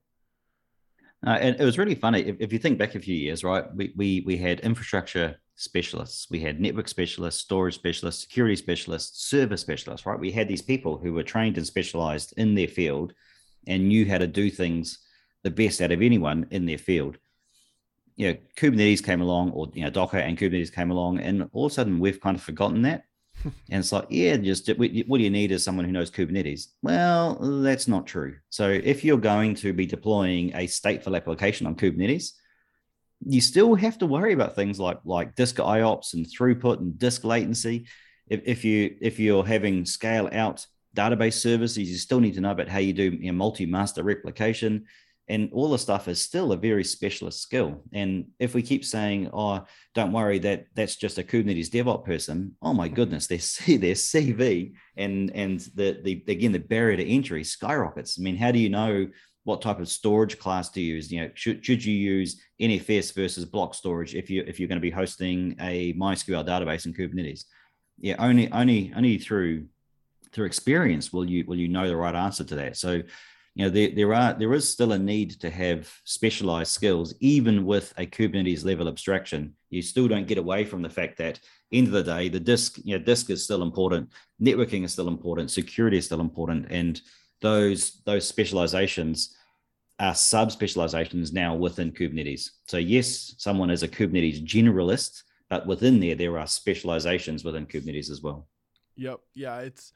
Uh, 1.25 1.37
and 1.41 1.59
it 1.59 1.65
was 1.65 1.77
really 1.77 1.95
funny 1.95 2.21
if, 2.21 2.35
if 2.39 2.53
you 2.53 2.59
think 2.59 2.77
back 2.77 2.95
a 2.95 2.99
few 2.99 3.15
years, 3.15 3.43
right? 3.43 3.65
We 3.75 3.93
we 3.95 4.23
we 4.25 4.37
had 4.37 4.59
infrastructure 4.61 5.37
specialists, 5.55 6.27
we 6.29 6.39
had 6.39 6.59
network 6.59 6.87
specialists, 6.87 7.41
storage 7.41 7.75
specialists, 7.75 8.21
security 8.21 8.55
specialists, 8.55 9.25
server 9.25 9.57
specialists, 9.57 10.05
right? 10.05 10.19
We 10.19 10.31
had 10.31 10.47
these 10.47 10.61
people 10.61 10.97
who 10.97 11.13
were 11.13 11.23
trained 11.23 11.57
and 11.57 11.65
specialized 11.65 12.33
in 12.37 12.55
their 12.55 12.67
field 12.67 13.13
and 13.67 13.87
knew 13.87 14.07
how 14.07 14.17
to 14.17 14.27
do 14.27 14.49
things 14.49 14.99
the 15.43 15.51
best 15.51 15.81
out 15.81 15.91
of 15.91 16.01
anyone 16.01 16.47
in 16.51 16.65
their 16.65 16.77
field. 16.77 17.17
You 18.17 18.33
know, 18.33 18.37
Kubernetes 18.57 19.03
came 19.03 19.21
along, 19.21 19.51
or 19.51 19.69
you 19.73 19.83
know, 19.83 19.89
Docker 19.89 20.17
and 20.17 20.37
Kubernetes 20.37 20.73
came 20.73 20.91
along, 20.91 21.19
and 21.19 21.49
all 21.53 21.65
of 21.65 21.71
a 21.71 21.75
sudden 21.75 21.99
we've 21.99 22.19
kind 22.19 22.35
of 22.35 22.43
forgotten 22.43 22.81
that. 22.83 23.03
And 23.43 23.53
it's 23.79 23.91
like, 23.91 24.07
yeah, 24.09 24.37
just 24.37 24.67
what 24.67 24.91
do 24.91 25.23
you 25.23 25.29
need 25.29 25.51
is 25.51 25.63
someone 25.63 25.85
who 25.85 25.91
knows 25.91 26.11
Kubernetes? 26.11 26.67
Well, 26.81 27.35
that's 27.61 27.87
not 27.87 28.07
true. 28.07 28.37
So 28.49 28.69
if 28.69 29.03
you're 29.03 29.17
going 29.17 29.55
to 29.55 29.73
be 29.73 29.85
deploying 29.85 30.53
a 30.55 30.67
stateful 30.67 31.15
application 31.15 31.67
on 31.67 31.75
Kubernetes, 31.75 32.31
you 33.25 33.41
still 33.41 33.75
have 33.75 33.97
to 33.99 34.05
worry 34.05 34.33
about 34.33 34.55
things 34.55 34.79
like 34.79 34.99
like 35.05 35.35
disk 35.35 35.55
IOPS 35.57 36.13
and 36.13 36.25
throughput 36.25 36.79
and 36.79 36.97
disk 36.97 37.23
latency. 37.23 37.87
If, 38.27 38.41
if 38.45 38.65
you 38.65 38.95
if 39.01 39.19
you're 39.19 39.45
having 39.45 39.85
scale 39.85 40.29
out 40.31 40.65
database 40.95 41.33
services, 41.33 41.89
you 41.89 41.97
still 41.97 42.19
need 42.19 42.35
to 42.35 42.41
know 42.41 42.51
about 42.51 42.69
how 42.69 42.79
you 42.79 42.93
do 42.93 43.03
you 43.03 43.31
know, 43.31 43.37
multi-master 43.37 44.03
replication. 44.03 44.85
And 45.27 45.49
all 45.53 45.69
the 45.69 45.79
stuff 45.79 46.07
is 46.07 46.21
still 46.21 46.51
a 46.51 46.57
very 46.57 46.83
specialist 46.83 47.41
skill. 47.41 47.81
And 47.91 48.27
if 48.39 48.53
we 48.53 48.61
keep 48.61 48.85
saying, 48.85 49.31
"Oh, 49.33 49.65
don't 49.95 50.11
worry, 50.11 50.37
that 50.39 50.67
that's 50.75 50.95
just 50.95 51.17
a 51.17 51.23
Kubernetes 51.23 51.69
DevOps 51.69 52.05
person," 52.05 52.55
oh 52.61 52.73
my 52.73 52.87
mm-hmm. 52.87 52.95
goodness, 52.95 53.27
their 53.27 53.37
their 53.79 53.95
CV 53.95 54.73
and 54.97 55.31
and 55.31 55.59
the 55.73 55.99
the 56.03 56.23
again 56.27 56.51
the 56.51 56.59
barrier 56.59 56.97
to 56.97 57.05
entry 57.05 57.43
skyrockets. 57.43 58.19
I 58.19 58.21
mean, 58.21 58.37
how 58.37 58.51
do 58.51 58.59
you 58.59 58.69
know 58.69 59.07
what 59.45 59.61
type 59.61 59.79
of 59.79 59.87
storage 59.87 60.37
class 60.39 60.69
to 60.69 60.81
use. 60.81 61.11
You 61.11 61.21
know, 61.21 61.29
should, 61.35 61.63
should 61.63 61.85
you 61.85 61.93
use 61.93 62.41
NFS 62.59 63.13
versus 63.13 63.45
block 63.45 63.75
storage 63.75 64.15
if 64.15 64.29
you 64.29 64.43
if 64.45 64.59
you're 64.59 64.67
going 64.67 64.81
to 64.81 64.81
be 64.81 64.91
hosting 64.91 65.55
a 65.61 65.93
MySQL 65.93 66.45
database 66.45 66.85
in 66.85 66.93
Kubernetes? 66.93 67.45
Yeah, 67.99 68.15
only 68.19 68.51
only 68.51 68.91
only 68.95 69.17
through 69.17 69.67
through 70.33 70.47
experience 70.47 71.13
will 71.13 71.29
you 71.29 71.45
will 71.47 71.55
you 71.55 71.69
know 71.69 71.87
the 71.87 71.95
right 71.95 72.15
answer 72.15 72.43
to 72.43 72.55
that. 72.55 72.75
So, 72.75 73.03
you 73.55 73.63
know, 73.63 73.69
there 73.69 73.89
there 73.89 74.13
are 74.13 74.33
there 74.33 74.53
is 74.53 74.69
still 74.69 74.91
a 74.91 74.99
need 74.99 75.31
to 75.39 75.49
have 75.49 75.89
specialized 76.03 76.71
skills, 76.71 77.15
even 77.21 77.65
with 77.65 77.93
a 77.97 78.05
Kubernetes 78.05 78.65
level 78.65 78.89
abstraction. 78.89 79.55
You 79.69 79.81
still 79.81 80.09
don't 80.09 80.27
get 80.27 80.37
away 80.37 80.65
from 80.65 80.81
the 80.81 80.89
fact 80.89 81.17
that 81.19 81.39
end 81.71 81.87
of 81.87 81.93
the 81.93 82.03
day, 82.03 82.27
the 82.27 82.39
disk, 82.39 82.77
you 82.83 82.97
know, 82.97 83.03
disk 83.03 83.29
is 83.29 83.45
still 83.45 83.63
important, 83.63 84.09
networking 84.41 84.83
is 84.83 84.91
still 84.91 85.07
important, 85.07 85.51
security 85.51 85.97
is 85.97 86.05
still 86.05 86.19
important, 86.19 86.67
and 86.69 87.01
those 87.41 88.01
those 88.05 88.27
specializations 88.27 89.37
are 89.99 90.15
sub 90.15 90.51
specializations 90.51 91.31
now 91.31 91.55
within 91.55 91.93
Kubernetes. 91.93 92.49
So 92.67 92.77
yes, 92.77 93.35
someone 93.37 93.69
is 93.69 93.83
a 93.83 93.87
Kubernetes 93.87 94.45
generalist, 94.45 95.23
but 95.49 95.65
within 95.65 96.01
there 96.01 96.15
there 96.15 96.37
are 96.37 96.47
specializations 96.47 97.45
within 97.45 97.65
Kubernetes 97.65 98.11
as 98.11 98.21
well. 98.21 98.49
Yep. 98.97 99.19
Yeah, 99.33 99.59
it's 99.59 99.93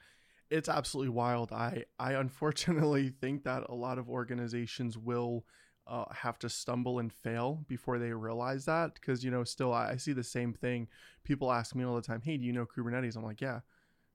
it's 0.49 0.69
absolutely 0.69 1.09
wild. 1.09 1.51
I 1.51 1.85
I 1.97 2.13
unfortunately 2.13 3.09
think 3.21 3.43
that 3.43 3.63
a 3.69 3.75
lot 3.75 3.97
of 3.97 4.09
organizations 4.09 4.97
will 4.97 5.45
uh, 5.87 6.05
have 6.13 6.37
to 6.39 6.49
stumble 6.49 6.99
and 6.99 7.11
fail 7.11 7.65
before 7.67 7.97
they 7.97 8.13
realize 8.13 8.65
that 8.65 8.93
because 8.93 9.23
you 9.23 9.31
know 9.31 9.43
still 9.43 9.73
I, 9.73 9.91
I 9.91 9.97
see 9.97 10.13
the 10.13 10.23
same 10.23 10.53
thing. 10.53 10.87
People 11.23 11.51
ask 11.51 11.75
me 11.75 11.83
all 11.83 11.95
the 11.95 12.01
time, 12.01 12.21
"Hey, 12.23 12.37
do 12.37 12.45
you 12.45 12.53
know 12.53 12.65
Kubernetes?" 12.65 13.15
I'm 13.15 13.23
like, 13.23 13.41
"Yeah." 13.41 13.61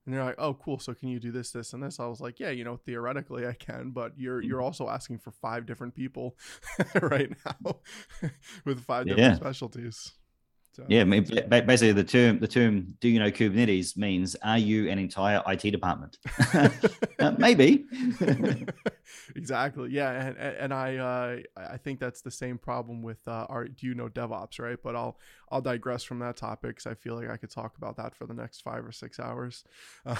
and 0.05 0.13
they're 0.13 0.23
like, 0.23 0.35
"Oh, 0.37 0.53
cool. 0.53 0.79
So 0.79 0.93
can 0.93 1.09
you 1.09 1.19
do 1.19 1.31
this, 1.31 1.51
this, 1.51 1.73
and 1.73 1.81
this?" 1.81 1.99
I 1.99 2.05
was 2.05 2.21
like, 2.21 2.39
"Yeah, 2.39 2.51
you 2.51 2.63
know, 2.63 2.77
theoretically 2.77 3.47
I 3.47 3.53
can, 3.53 3.91
but 3.91 4.13
you're 4.17 4.41
you're 4.41 4.57
mm-hmm. 4.57 4.65
also 4.65 4.87
asking 4.87 5.19
for 5.19 5.31
five 5.31 5.65
different 5.65 5.95
people 5.95 6.37
right 7.01 7.31
now 7.45 7.77
with 8.65 8.83
five 8.83 9.07
different 9.07 9.31
yeah. 9.31 9.35
specialties." 9.35 10.13
So, 10.75 10.83
yeah, 10.89 11.05
basically 11.05 11.93
the 11.93 12.03
term 12.03 12.39
the 12.39 12.49
term 12.49 12.97
"Do 12.99 13.07
you 13.07 13.17
know 13.17 13.31
Kubernetes?" 13.31 13.95
means 13.95 14.35
"Are 14.43 14.57
you 14.57 14.89
an 14.89 14.99
entire 14.99 15.41
IT 15.47 15.71
department?" 15.71 16.17
uh, 17.19 17.31
maybe. 17.37 17.85
exactly. 19.37 19.91
Yeah, 19.91 20.11
and 20.11 20.37
and 20.37 20.73
I 20.73 20.97
uh, 20.97 21.37
I 21.55 21.77
think 21.77 22.01
that's 22.01 22.19
the 22.19 22.31
same 22.31 22.57
problem 22.57 23.01
with 23.01 23.25
uh, 23.25 23.45
our 23.47 23.69
"Do 23.69 23.87
you 23.87 23.95
know 23.95 24.09
DevOps?" 24.09 24.59
Right, 24.59 24.77
but 24.83 24.97
I'll 24.97 25.17
I'll 25.49 25.61
digress 25.61 26.03
from 26.03 26.19
that 26.19 26.35
topic 26.35 26.71
because 26.71 26.87
I 26.87 26.95
feel 26.95 27.15
like 27.15 27.29
I 27.29 27.37
could 27.37 27.51
talk 27.51 27.77
about 27.77 27.95
that 27.95 28.13
for 28.13 28.25
the 28.27 28.33
next 28.33 28.59
five 28.59 28.85
or 28.85 28.91
six 28.91 29.17
hours. 29.17 29.63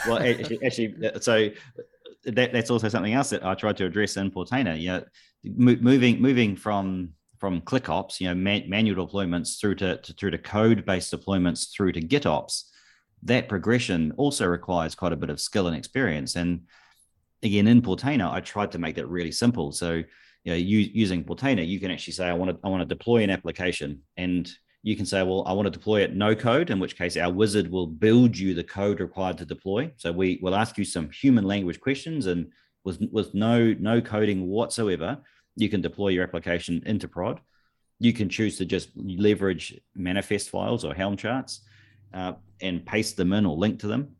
well, 0.07 0.19
actually, 0.19 0.63
actually, 0.63 0.95
so 1.19 1.49
that, 2.23 2.53
that's 2.53 2.71
also 2.71 2.87
something 2.87 3.13
else 3.13 3.29
that 3.31 3.45
I 3.45 3.55
tried 3.55 3.75
to 3.77 3.85
address 3.87 4.15
in 4.15 4.31
Portainer. 4.31 4.81
Yeah, 4.81 5.01
moving 5.43 6.21
moving 6.21 6.55
from 6.55 7.09
from 7.37 7.61
ClickOps, 7.61 8.19
you 8.19 8.27
know, 8.27 8.35
man, 8.35 8.69
manual 8.69 9.07
deployments 9.07 9.59
through 9.59 9.75
to, 9.75 9.97
to 9.97 10.13
through 10.13 10.31
to 10.31 10.37
code-based 10.37 11.13
deployments 11.13 11.71
through 11.71 11.91
to 11.93 12.01
GitOps, 12.01 12.63
that 13.23 13.49
progression 13.49 14.13
also 14.17 14.45
requires 14.45 14.95
quite 14.95 15.13
a 15.13 15.17
bit 15.17 15.29
of 15.29 15.39
skill 15.39 15.67
and 15.67 15.75
experience. 15.75 16.35
And 16.35 16.61
again, 17.43 17.67
in 17.67 17.81
Portainer, 17.81 18.31
I 18.31 18.39
tried 18.39 18.71
to 18.73 18.79
make 18.79 18.95
that 18.95 19.07
really 19.07 19.31
simple. 19.31 19.71
So, 19.71 20.03
you 20.43 20.51
know, 20.51 20.55
using 20.55 21.23
Portainer, 21.23 21.67
you 21.67 21.79
can 21.79 21.91
actually 21.91 22.13
say, 22.13 22.27
I 22.27 22.33
want 22.33 22.51
to 22.51 22.57
I 22.63 22.69
want 22.69 22.81
to 22.81 22.95
deploy 22.95 23.23
an 23.23 23.29
application, 23.29 24.01
and 24.15 24.49
you 24.83 24.95
can 24.95 25.07
say, 25.07 25.23
well, 25.23 25.43
I 25.47 25.53
want 25.53 25.65
to 25.65 25.71
deploy 25.71 26.01
it 26.01 26.15
no 26.15 26.35
code, 26.35 26.69
in 26.69 26.79
which 26.79 26.95
case 26.95 27.17
our 27.17 27.31
wizard 27.31 27.69
will 27.69 27.87
build 27.87 28.37
you 28.37 28.53
the 28.53 28.63
code 28.63 28.99
required 28.99 29.39
to 29.39 29.45
deploy. 29.45 29.91
So 29.97 30.11
we 30.11 30.39
will 30.43 30.55
ask 30.55 30.77
you 30.77 30.85
some 30.85 31.09
human 31.09 31.45
language 31.45 31.81
questions 31.81 32.27
and 32.27 32.51
with 32.83 32.99
with 33.11 33.33
no 33.33 33.73
no 33.79 33.99
coding 33.99 34.47
whatsoever 34.47 35.17
you 35.55 35.69
can 35.69 35.81
deploy 35.81 36.09
your 36.09 36.23
application 36.23 36.81
into 36.85 37.07
prod. 37.07 37.39
You 37.99 38.13
can 38.13 38.29
choose 38.29 38.57
to 38.57 38.65
just 38.65 38.89
leverage 38.95 39.79
manifest 39.95 40.49
files 40.49 40.83
or 40.83 40.93
Helm 40.93 41.15
charts 41.15 41.61
uh, 42.13 42.33
and 42.61 42.85
paste 42.85 43.17
them 43.17 43.33
in 43.33 43.45
or 43.45 43.55
link 43.55 43.79
to 43.79 43.87
them. 43.87 44.15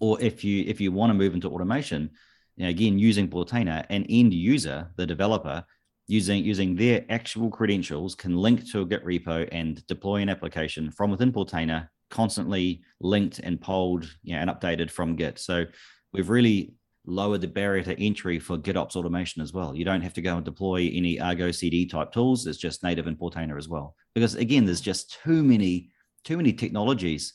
Or 0.00 0.20
if 0.20 0.44
you 0.44 0.64
if 0.66 0.80
you 0.80 0.92
want 0.92 1.10
to 1.10 1.14
move 1.14 1.34
into 1.34 1.48
automation, 1.48 2.10
you 2.56 2.64
know, 2.64 2.70
again 2.70 2.98
using 2.98 3.28
Portainer, 3.28 3.86
an 3.88 4.04
end 4.08 4.34
user, 4.34 4.90
the 4.96 5.06
developer, 5.06 5.64
using 6.08 6.44
using 6.44 6.76
their 6.76 7.04
actual 7.08 7.50
credentials 7.50 8.14
can 8.14 8.36
link 8.36 8.70
to 8.72 8.82
a 8.82 8.84
Git 8.84 9.04
repo 9.04 9.48
and 9.52 9.86
deploy 9.86 10.16
an 10.16 10.28
application 10.28 10.90
from 10.90 11.10
within 11.10 11.32
Portainer, 11.32 11.88
constantly 12.10 12.82
linked 13.00 13.38
and 13.38 13.60
polled 13.60 14.04
you 14.22 14.34
know, 14.34 14.40
and 14.40 14.50
updated 14.50 14.90
from 14.90 15.16
Git. 15.16 15.38
So 15.38 15.64
we've 16.12 16.28
really 16.28 16.74
lower 17.06 17.38
the 17.38 17.46
barrier 17.46 17.82
to 17.84 18.02
entry 18.02 18.38
for 18.38 18.58
GitOps 18.58 18.96
automation 18.96 19.42
as 19.42 19.52
well. 19.52 19.74
You 19.74 19.84
don't 19.84 20.02
have 20.02 20.14
to 20.14 20.22
go 20.22 20.36
and 20.36 20.44
deploy 20.44 20.90
any 20.92 21.20
Argo 21.20 21.50
CD 21.50 21.86
type 21.86 22.12
tools. 22.12 22.46
It's 22.46 22.58
just 22.58 22.82
native 22.82 23.06
in 23.06 23.16
Portainer 23.16 23.56
as 23.56 23.68
well. 23.68 23.94
Because 24.14 24.34
again, 24.34 24.64
there's 24.64 24.80
just 24.80 25.18
too 25.24 25.42
many, 25.42 25.90
too 26.24 26.36
many 26.36 26.52
technologies 26.52 27.34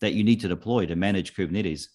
that 0.00 0.14
you 0.14 0.24
need 0.24 0.40
to 0.40 0.48
deploy 0.48 0.86
to 0.86 0.96
manage 0.96 1.34
Kubernetes. 1.34 1.86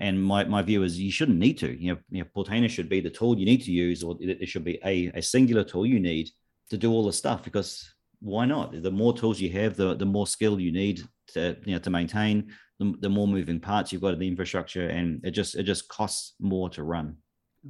And 0.00 0.22
my, 0.22 0.44
my 0.44 0.62
view 0.62 0.82
is 0.82 0.98
you 0.98 1.12
shouldn't 1.12 1.38
need 1.38 1.58
to. 1.58 1.78
You 1.80 1.92
know, 1.92 1.98
you 2.10 2.22
know, 2.22 2.28
Portainer 2.34 2.70
should 2.70 2.88
be 2.88 3.00
the 3.00 3.10
tool 3.10 3.38
you 3.38 3.44
need 3.44 3.62
to 3.64 3.72
use, 3.72 4.02
or 4.02 4.16
there 4.18 4.46
should 4.46 4.64
be 4.64 4.80
a, 4.84 5.08
a 5.14 5.22
singular 5.22 5.64
tool 5.64 5.86
you 5.86 6.00
need 6.00 6.30
to 6.70 6.78
do 6.78 6.90
all 6.90 7.04
the 7.04 7.12
stuff 7.12 7.44
because 7.44 7.92
why 8.22 8.46
not? 8.46 8.82
The 8.82 8.90
more 8.90 9.12
tools 9.12 9.40
you 9.40 9.50
have, 9.50 9.76
the, 9.76 9.94
the 9.94 10.06
more 10.06 10.26
skill 10.26 10.60
you 10.60 10.72
need 10.72 11.02
to, 11.28 11.56
you 11.64 11.72
know, 11.72 11.78
to 11.80 11.90
maintain, 11.90 12.52
the, 12.78 12.94
the 13.00 13.08
more 13.08 13.26
moving 13.26 13.60
parts 13.60 13.92
you've 13.92 14.02
got 14.02 14.14
in 14.14 14.18
the 14.20 14.28
infrastructure 14.28 14.88
and 14.88 15.20
it 15.24 15.32
just, 15.32 15.56
it 15.56 15.64
just 15.64 15.88
costs 15.88 16.34
more 16.40 16.70
to 16.70 16.84
run. 16.84 17.16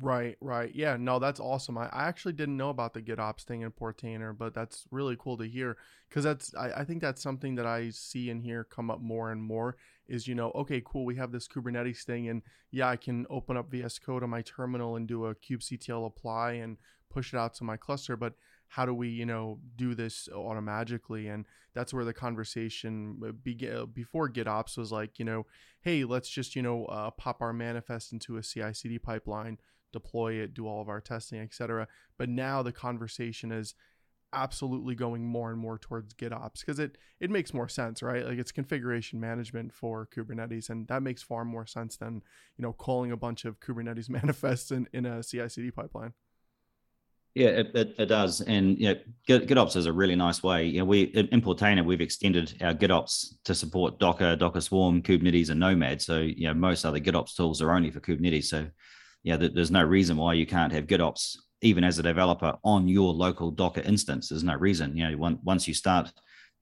Right, 0.01 0.37
right. 0.41 0.75
Yeah, 0.75 0.97
no, 0.99 1.19
that's 1.19 1.39
awesome. 1.41 1.77
I, 1.77 1.87
I 1.87 2.05
actually 2.05 2.33
didn't 2.33 2.57
know 2.57 2.71
about 2.71 2.95
the 2.95 3.03
GitOps 3.03 3.43
thing 3.43 3.61
in 3.61 3.71
Portainer, 3.71 4.37
but 4.37 4.55
that's 4.55 4.85
really 4.91 5.17
cool 5.19 5.37
to 5.37 5.45
hear 5.45 5.77
because 6.09 6.25
that's 6.25 6.55
I, 6.55 6.81
I 6.81 6.85
think 6.85 7.03
that's 7.03 7.23
something 7.23 7.57
that 7.57 7.67
I 7.67 7.91
see 7.91 8.31
and 8.31 8.43
hear 8.43 8.65
come 8.65 8.91
up 8.91 9.03
more 9.03 9.33
and 9.33 9.43
more 9.43 9.77
is 10.09 10.27
you 10.27 10.35
know 10.35 10.51
okay 10.55 10.83
cool 10.85 11.05
we 11.05 11.17
have 11.17 11.31
this 11.31 11.47
Kubernetes 11.47 12.05
thing 12.05 12.29
and 12.29 12.41
yeah 12.71 12.89
I 12.89 12.97
can 12.97 13.27
open 13.29 13.59
up 13.59 13.71
VS 13.71 13.99
Code 13.99 14.23
on 14.23 14.31
my 14.31 14.41
terminal 14.41 14.97
and 14.97 15.07
do 15.07 15.27
a 15.27 15.35
kubectl 15.35 16.07
apply 16.07 16.53
and 16.53 16.79
push 17.11 17.35
it 17.35 17.37
out 17.37 17.55
to 17.55 17.65
my 17.65 17.77
cluster, 17.77 18.17
but 18.17 18.33
how 18.73 18.87
do 18.87 18.95
we 18.95 19.09
you 19.09 19.27
know 19.27 19.59
do 19.77 19.95
this 19.95 20.29
automatically 20.35 21.29
and 21.29 21.47
that's 21.75 21.93
where 21.95 22.05
the 22.05 22.13
conversation 22.13 23.19
uh, 23.27 23.33
began 23.33 23.87
before 23.87 24.31
GitOps 24.31 24.77
was 24.77 24.93
like 24.93 25.19
you 25.19 25.25
know 25.25 25.47
hey 25.81 26.05
let's 26.05 26.29
just 26.29 26.55
you 26.57 26.63
know 26.63 26.85
uh, 26.87 27.11
pop 27.11 27.41
our 27.41 27.53
manifest 27.53 28.13
into 28.13 28.37
a 28.37 28.43
CI/CD 28.43 28.99
pipeline 28.99 29.59
deploy 29.93 30.35
it, 30.35 30.55
do 30.55 30.67
all 30.67 30.81
of 30.81 30.89
our 30.89 31.01
testing, 31.01 31.41
etc. 31.41 31.87
But 32.19 32.29
now 32.29 32.63
the 32.63 32.73
conversation 32.73 33.53
is 33.53 33.75
absolutely 34.35 34.95
going 34.95 35.27
more 35.27 35.51
and 35.51 35.61
more 35.61 35.77
towards 35.77 36.15
GitOps 36.15 36.61
because 36.61 36.79
it 36.79 36.97
it 37.21 37.31
makes 37.31 37.55
more 37.55 37.69
sense, 37.69 38.03
right? 38.03 38.27
Like 38.27 38.39
it's 38.39 38.53
configuration 38.53 39.21
management 39.21 39.73
for 39.73 40.09
Kubernetes, 40.15 40.71
and 40.71 40.89
that 40.89 41.03
makes 41.03 41.23
far 41.23 41.45
more 41.45 41.67
sense 41.67 41.97
than 41.97 42.23
you 42.57 42.63
know 42.63 42.73
calling 42.73 43.13
a 43.13 43.17
bunch 43.17 43.45
of 43.45 43.61
Kubernetes 43.61 44.09
manifests 44.09 44.71
in, 44.71 44.89
in 44.93 45.07
a 45.07 45.23
CI/CD 45.23 45.71
pipeline. 45.71 46.15
Yeah, 47.35 47.49
it, 47.49 47.71
it, 47.75 47.95
it, 47.99 48.07
does, 48.07 48.43
and 48.43 48.79
you 48.79 48.89
know, 48.89 49.01
GitOps 49.27 49.75
is 49.77 49.87
a 49.87 49.93
really 49.93 50.15
nice 50.15 50.43
way. 50.43 50.67
You 50.67 50.81
know, 50.81 50.85
we 50.85 51.05
in 51.05 51.41
Portainer 51.41 51.83
we've 51.83 52.03
extended 52.03 52.55
our 52.61 52.75
GitOps 52.75 53.37
to 53.45 53.55
support 53.55 53.99
Docker, 53.99 54.37
Docker 54.37 54.61
Swarm, 54.61 55.01
Kubernetes, 55.01 55.49
and 55.49 55.59
Nomad. 55.59 56.03
So 56.03 56.19
you 56.19 56.49
know, 56.49 56.55
most 56.55 56.85
other 56.85 57.01
GitOps 57.01 57.35
tools 57.35 57.63
are 57.63 57.73
only 57.73 57.91
for 57.91 58.01
Kubernetes. 58.01 58.45
So 58.45 58.67
yeah, 59.23 59.39
there's 59.39 59.71
no 59.71 59.83
reason 59.83 60.19
why 60.19 60.35
you 60.35 60.45
can't 60.45 60.73
have 60.73 60.87
GitOps 60.87 61.37
even 61.63 61.85
as 61.85 61.99
a 61.99 62.03
developer 62.03 62.55
on 62.65 62.87
your 62.87 63.15
local 63.15 63.51
Docker 63.51 63.81
instance. 63.81 64.29
There's 64.29 64.45
no 64.45 64.57
reason. 64.57 64.95
You 64.95 65.17
know, 65.17 65.39
once 65.43 65.67
you 65.67 65.73
start 65.73 66.13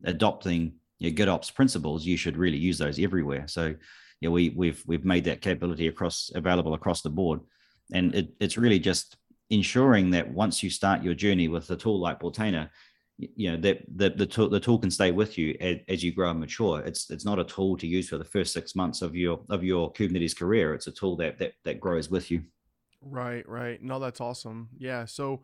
adopting 0.05 0.75
your 0.99 1.13
GitOps 1.13 1.53
principles, 1.53 2.07
you 2.07 2.17
should 2.17 2.37
really 2.37 2.59
use 2.59 2.79
those 2.79 3.01
everywhere. 3.01 3.49
So, 3.49 3.75
yeah, 4.21 4.29
we 4.29 4.51
we've 4.51 4.85
we've 4.87 5.05
made 5.05 5.25
that 5.25 5.41
capability 5.41 5.89
across 5.89 6.31
available 6.33 6.75
across 6.75 7.03
the 7.03 7.11
board, 7.11 7.41
and 7.93 8.15
it, 8.15 8.29
it's 8.39 8.59
really 8.59 8.79
just 8.79 9.17
ensuring 9.51 10.11
that 10.11 10.31
once 10.31 10.63
you 10.63 10.71
start 10.71 11.03
your 11.03 11.15
journey 11.15 11.49
with 11.49 11.71
a 11.71 11.77
tool 11.77 12.01
like 12.01 12.21
Portainer, 12.21 12.71
you 13.19 13.51
know 13.51 13.57
that 13.59 13.83
the 13.95 14.11
the 14.11 14.27
tool, 14.27 14.49
the 14.49 14.61
tool 14.61 14.79
can 14.79 14.91
stay 14.91 15.11
with 15.11 15.37
you 15.37 15.57
as, 15.61 15.77
as, 15.89 16.03
you 16.03 16.13
grow 16.13 16.31
and 16.31 16.41
mature. 16.41 16.81
It's 16.81 17.11
it's 17.11 17.25
not 17.25 17.39
a 17.39 17.45
tool 17.45 17.77
to 17.77 17.87
use 17.87 18.09
for 18.09 18.17
the 18.17 18.25
first 18.25 18.53
six 18.53 18.75
months 18.75 19.03
of 19.03 19.15
your 19.15 19.41
of 19.51 19.63
your 19.63 19.93
kubernetes 19.93 20.37
career. 20.37 20.73
It's 20.73 20.87
a 20.87 20.93
tool 20.93 21.17
that 21.17 21.39
that, 21.39 21.53
that 21.65 21.81
grows 21.81 22.11
with 22.11 22.31
you. 22.31 22.45
Right 23.03 23.47
right. 23.47 23.83
No 23.83 23.99
that's 23.99 24.21
awesome. 24.21 24.71
Yeah 24.79 25.05
so 25.05 25.43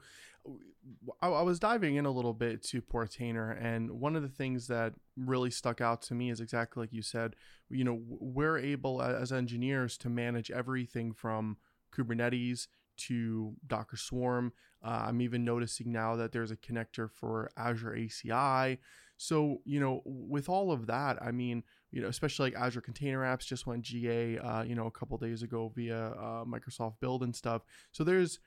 I, 1.20 1.28
I 1.28 1.42
was 1.42 1.58
diving 1.58 1.96
in 1.96 2.06
a 2.06 2.10
little 2.10 2.32
bit 2.32 2.62
to 2.64 2.80
portainer 2.80 3.56
and 3.60 3.90
one 3.90 4.16
of 4.16 4.22
the 4.22 4.28
things 4.28 4.68
that 4.68 4.94
really 5.16 5.50
stuck 5.50 5.80
out 5.80 6.02
to 6.02 6.14
me 6.14 6.30
is 6.30 6.40
exactly 6.40 6.82
like 6.82 6.92
you 6.92 7.02
said 7.02 7.34
you 7.68 7.82
know 7.82 8.00
we're 8.06 8.58
able 8.58 9.02
as 9.02 9.32
engineers 9.32 9.96
to 9.98 10.08
manage 10.08 10.50
everything 10.50 11.12
from 11.12 11.56
kubernetes 11.92 12.68
to 12.96 13.54
docker 13.66 13.96
swarm 13.96 14.52
uh, 14.86 15.06
I'm 15.08 15.20
even 15.20 15.44
noticing 15.44 15.90
now 15.90 16.14
that 16.16 16.30
there's 16.30 16.52
a 16.52 16.56
connector 16.56 17.10
for 17.10 17.50
Azure 17.56 17.96
ACI. 17.98 18.78
So, 19.16 19.58
you 19.64 19.80
know, 19.80 20.02
with 20.04 20.48
all 20.48 20.70
of 20.70 20.86
that, 20.86 21.20
I 21.20 21.32
mean, 21.32 21.64
you 21.90 22.02
know, 22.02 22.08
especially 22.08 22.50
like 22.50 22.60
Azure 22.60 22.82
Container 22.82 23.22
Apps 23.22 23.46
just 23.46 23.66
went 23.66 23.82
GA, 23.82 24.38
uh, 24.38 24.62
you 24.62 24.74
know, 24.74 24.86
a 24.86 24.90
couple 24.90 25.16
days 25.18 25.42
ago 25.42 25.72
via 25.74 26.08
uh, 26.10 26.44
Microsoft 26.44 27.00
Build 27.00 27.22
and 27.22 27.34
stuff. 27.34 27.62
So 27.92 28.04
there's 28.04 28.38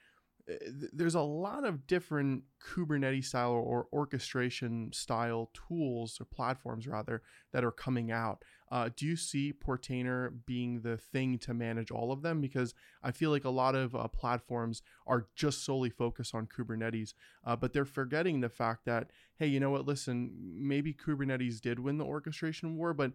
there's 0.93 1.15
a 1.15 1.21
lot 1.21 1.65
of 1.65 1.85
different 1.85 2.43
Kubernetes 2.63 3.25
style 3.25 3.51
or 3.51 3.87
orchestration 3.93 4.91
style 4.93 5.51
tools 5.53 6.17
or 6.19 6.25
platforms 6.25 6.87
rather 6.87 7.21
that 7.51 7.63
are 7.63 7.71
coming 7.71 8.11
out. 8.11 8.43
Uh, 8.71 8.89
do 8.95 9.05
you 9.05 9.15
see 9.15 9.53
Portainer 9.53 10.31
being 10.45 10.81
the 10.81 10.97
thing 10.97 11.37
to 11.39 11.53
manage 11.53 11.91
all 11.91 12.11
of 12.11 12.21
them? 12.21 12.41
Because 12.41 12.73
I 13.03 13.11
feel 13.11 13.31
like 13.31 13.45
a 13.45 13.49
lot 13.49 13.75
of 13.75 13.95
uh, 13.95 14.07
platforms 14.07 14.81
are 15.07 15.27
just 15.35 15.63
solely 15.63 15.89
focused 15.89 16.35
on 16.35 16.47
Kubernetes, 16.47 17.13
uh, 17.45 17.55
but 17.55 17.73
they're 17.73 17.85
forgetting 17.85 18.41
the 18.41 18.49
fact 18.49 18.85
that 18.85 19.11
hey, 19.37 19.47
you 19.47 19.59
know 19.59 19.69
what? 19.69 19.85
Listen, 19.85 20.31
maybe 20.37 20.93
Kubernetes 20.93 21.61
did 21.61 21.79
win 21.79 21.97
the 21.97 22.05
orchestration 22.05 22.75
war, 22.75 22.93
but 22.93 23.13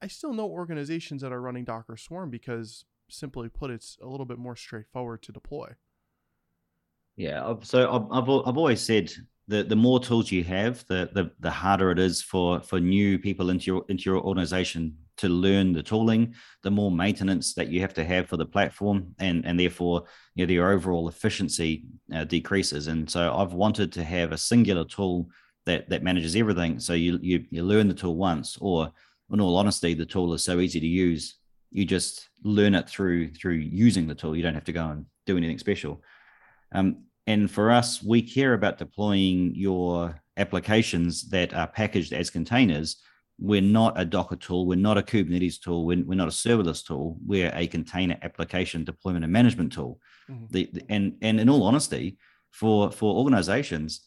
I 0.00 0.06
still 0.08 0.32
know 0.32 0.48
organizations 0.48 1.22
that 1.22 1.32
are 1.32 1.40
running 1.40 1.64
Docker 1.64 1.96
Swarm 1.96 2.30
because 2.30 2.84
simply 3.08 3.48
put, 3.48 3.70
it's 3.70 3.98
a 4.02 4.06
little 4.06 4.26
bit 4.26 4.38
more 4.38 4.56
straightforward 4.56 5.22
to 5.22 5.32
deploy. 5.32 5.74
Yeah, 7.16 7.54
so 7.62 7.90
I've, 8.12 8.28
I've 8.28 8.58
always 8.58 8.80
said 8.80 9.10
that 9.48 9.68
the 9.68 9.76
more 9.76 10.00
tools 10.00 10.30
you 10.30 10.44
have, 10.44 10.84
the, 10.86 11.08
the 11.12 11.30
the 11.40 11.50
harder 11.50 11.90
it 11.90 11.98
is 11.98 12.20
for 12.22 12.60
for 12.60 12.80
new 12.80 13.18
people 13.18 13.50
into 13.50 13.66
your 13.66 13.84
into 13.88 14.10
your 14.10 14.20
organization 14.20 14.96
to 15.18 15.28
learn 15.28 15.72
the 15.72 15.82
tooling. 15.82 16.34
The 16.62 16.70
more 16.70 16.90
maintenance 16.90 17.54
that 17.54 17.68
you 17.68 17.80
have 17.80 17.94
to 17.94 18.04
have 18.04 18.28
for 18.28 18.36
the 18.36 18.44
platform, 18.44 19.14
and 19.18 19.46
and 19.46 19.58
therefore 19.58 20.04
you 20.34 20.44
know, 20.44 20.48
the 20.48 20.58
overall 20.58 21.08
efficiency 21.08 21.84
uh, 22.12 22.24
decreases. 22.24 22.88
And 22.88 23.08
so 23.08 23.34
I've 23.34 23.54
wanted 23.54 23.92
to 23.92 24.04
have 24.04 24.32
a 24.32 24.38
singular 24.38 24.84
tool 24.84 25.28
that 25.64 25.88
that 25.88 26.02
manages 26.02 26.36
everything. 26.36 26.80
So 26.80 26.92
you 26.92 27.18
you 27.22 27.46
you 27.50 27.62
learn 27.62 27.88
the 27.88 27.94
tool 27.94 28.16
once, 28.16 28.58
or 28.60 28.90
in 29.32 29.40
all 29.40 29.56
honesty, 29.56 29.94
the 29.94 30.04
tool 30.06 30.34
is 30.34 30.44
so 30.44 30.60
easy 30.60 30.80
to 30.80 30.86
use. 30.86 31.36
You 31.70 31.84
just 31.84 32.28
learn 32.42 32.74
it 32.74 32.88
through 32.88 33.32
through 33.32 33.54
using 33.54 34.06
the 34.06 34.14
tool. 34.14 34.36
You 34.36 34.42
don't 34.42 34.54
have 34.54 34.64
to 34.64 34.72
go 34.72 34.88
and 34.88 35.06
do 35.24 35.36
anything 35.36 35.58
special. 35.58 36.02
Um, 36.72 37.04
and 37.26 37.50
for 37.50 37.70
us, 37.70 38.02
we 38.02 38.22
care 38.22 38.54
about 38.54 38.78
deploying 38.78 39.54
your 39.54 40.20
applications 40.36 41.28
that 41.30 41.54
are 41.54 41.66
packaged 41.66 42.12
as 42.12 42.30
containers. 42.30 43.02
We're 43.38 43.60
not 43.60 44.00
a 44.00 44.04
Docker 44.04 44.36
tool. 44.36 44.66
We're 44.66 44.76
not 44.76 44.98
a 44.98 45.02
Kubernetes 45.02 45.60
tool. 45.60 45.84
We're, 45.84 46.04
we're 46.04 46.14
not 46.14 46.28
a 46.28 46.30
serverless 46.30 46.84
tool. 46.84 47.18
We're 47.26 47.52
a 47.54 47.66
container 47.66 48.16
application 48.22 48.84
deployment 48.84 49.24
and 49.24 49.32
management 49.32 49.72
tool. 49.72 50.00
Mm-hmm. 50.30 50.44
The, 50.50 50.70
the, 50.72 50.82
and, 50.88 51.16
and 51.20 51.40
in 51.40 51.48
all 51.48 51.64
honesty, 51.64 52.18
for, 52.52 52.90
for 52.90 53.14
organizations, 53.16 54.06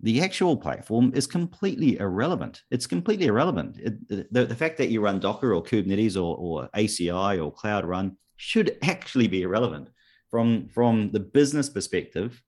the 0.00 0.20
actual 0.22 0.56
platform 0.56 1.12
is 1.14 1.26
completely 1.26 1.98
irrelevant. 1.98 2.62
It's 2.70 2.86
completely 2.86 3.26
irrelevant. 3.26 3.78
It, 3.78 4.32
the, 4.32 4.44
the 4.46 4.54
fact 4.54 4.78
that 4.78 4.90
you 4.90 5.00
run 5.00 5.20
Docker 5.20 5.54
or 5.54 5.62
Kubernetes 5.62 6.16
or, 6.16 6.36
or 6.36 6.68
ACI 6.74 7.42
or 7.42 7.52
Cloud 7.52 7.84
Run 7.84 8.16
should 8.36 8.76
actually 8.82 9.28
be 9.28 9.42
irrelevant 9.42 9.88
from 10.30 10.68
from 10.68 11.10
the 11.12 11.20
business 11.20 11.68
perspective 11.68 12.42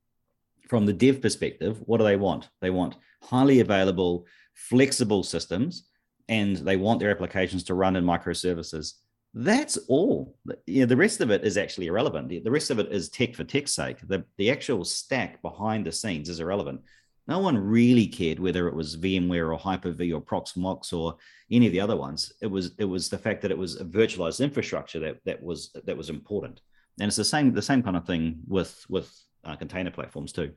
from 0.68 0.86
the 0.86 0.92
dev 0.92 1.20
perspective 1.20 1.78
what 1.86 1.98
do 1.98 2.04
they 2.04 2.16
want? 2.16 2.48
They 2.60 2.70
want 2.70 2.96
highly 3.22 3.60
available 3.60 4.26
flexible 4.54 5.22
systems 5.22 5.88
and 6.28 6.56
they 6.58 6.76
want 6.76 7.00
their 7.00 7.10
applications 7.10 7.64
to 7.64 7.74
run 7.74 7.96
in 7.96 8.04
microservices. 8.04 8.94
That's 9.34 9.76
all. 9.88 10.36
You 10.66 10.80
know, 10.80 10.86
the 10.86 10.96
rest 10.96 11.20
of 11.20 11.30
it 11.30 11.44
is 11.44 11.56
actually 11.56 11.86
irrelevant. 11.86 12.28
The 12.28 12.50
rest 12.50 12.70
of 12.70 12.78
it 12.78 12.92
is 12.92 13.08
tech 13.08 13.34
for 13.34 13.44
tech's 13.44 13.72
sake. 13.72 13.96
The, 14.06 14.24
the 14.36 14.50
actual 14.50 14.84
stack 14.84 15.40
behind 15.42 15.86
the 15.86 15.92
scenes 15.92 16.28
is 16.28 16.40
irrelevant. 16.40 16.82
No 17.26 17.38
one 17.38 17.56
really 17.56 18.06
cared 18.06 18.40
whether 18.40 18.68
it 18.68 18.74
was 18.74 18.96
VMware 18.96 19.52
or 19.52 19.58
Hyper-V 19.58 20.12
or 20.12 20.20
Proxmox 20.20 20.92
or 20.92 21.16
any 21.50 21.66
of 21.66 21.72
the 21.72 21.80
other 21.80 21.96
ones. 21.96 22.32
It 22.40 22.46
was 22.46 22.72
it 22.78 22.86
was 22.86 23.10
the 23.10 23.18
fact 23.18 23.42
that 23.42 23.50
it 23.50 23.58
was 23.58 23.80
a 23.80 23.84
virtualized 23.84 24.42
infrastructure 24.42 24.98
that 25.00 25.18
that 25.24 25.42
was 25.42 25.70
that 25.84 25.96
was 25.96 26.08
important 26.08 26.60
and 27.00 27.08
it's 27.08 27.16
the 27.16 27.24
same 27.24 27.52
the 27.52 27.62
same 27.62 27.82
kind 27.82 27.96
of 27.96 28.06
thing 28.06 28.40
with 28.46 28.84
with 28.88 29.12
uh, 29.44 29.56
container 29.56 29.90
platforms 29.90 30.32
too. 30.32 30.52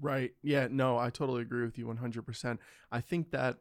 Right. 0.00 0.32
Yeah 0.42 0.68
no 0.70 0.98
i 0.98 1.10
totally 1.10 1.42
agree 1.42 1.64
with 1.64 1.78
you 1.78 1.86
100% 1.86 2.58
i 2.90 3.00
think 3.00 3.30
that 3.30 3.58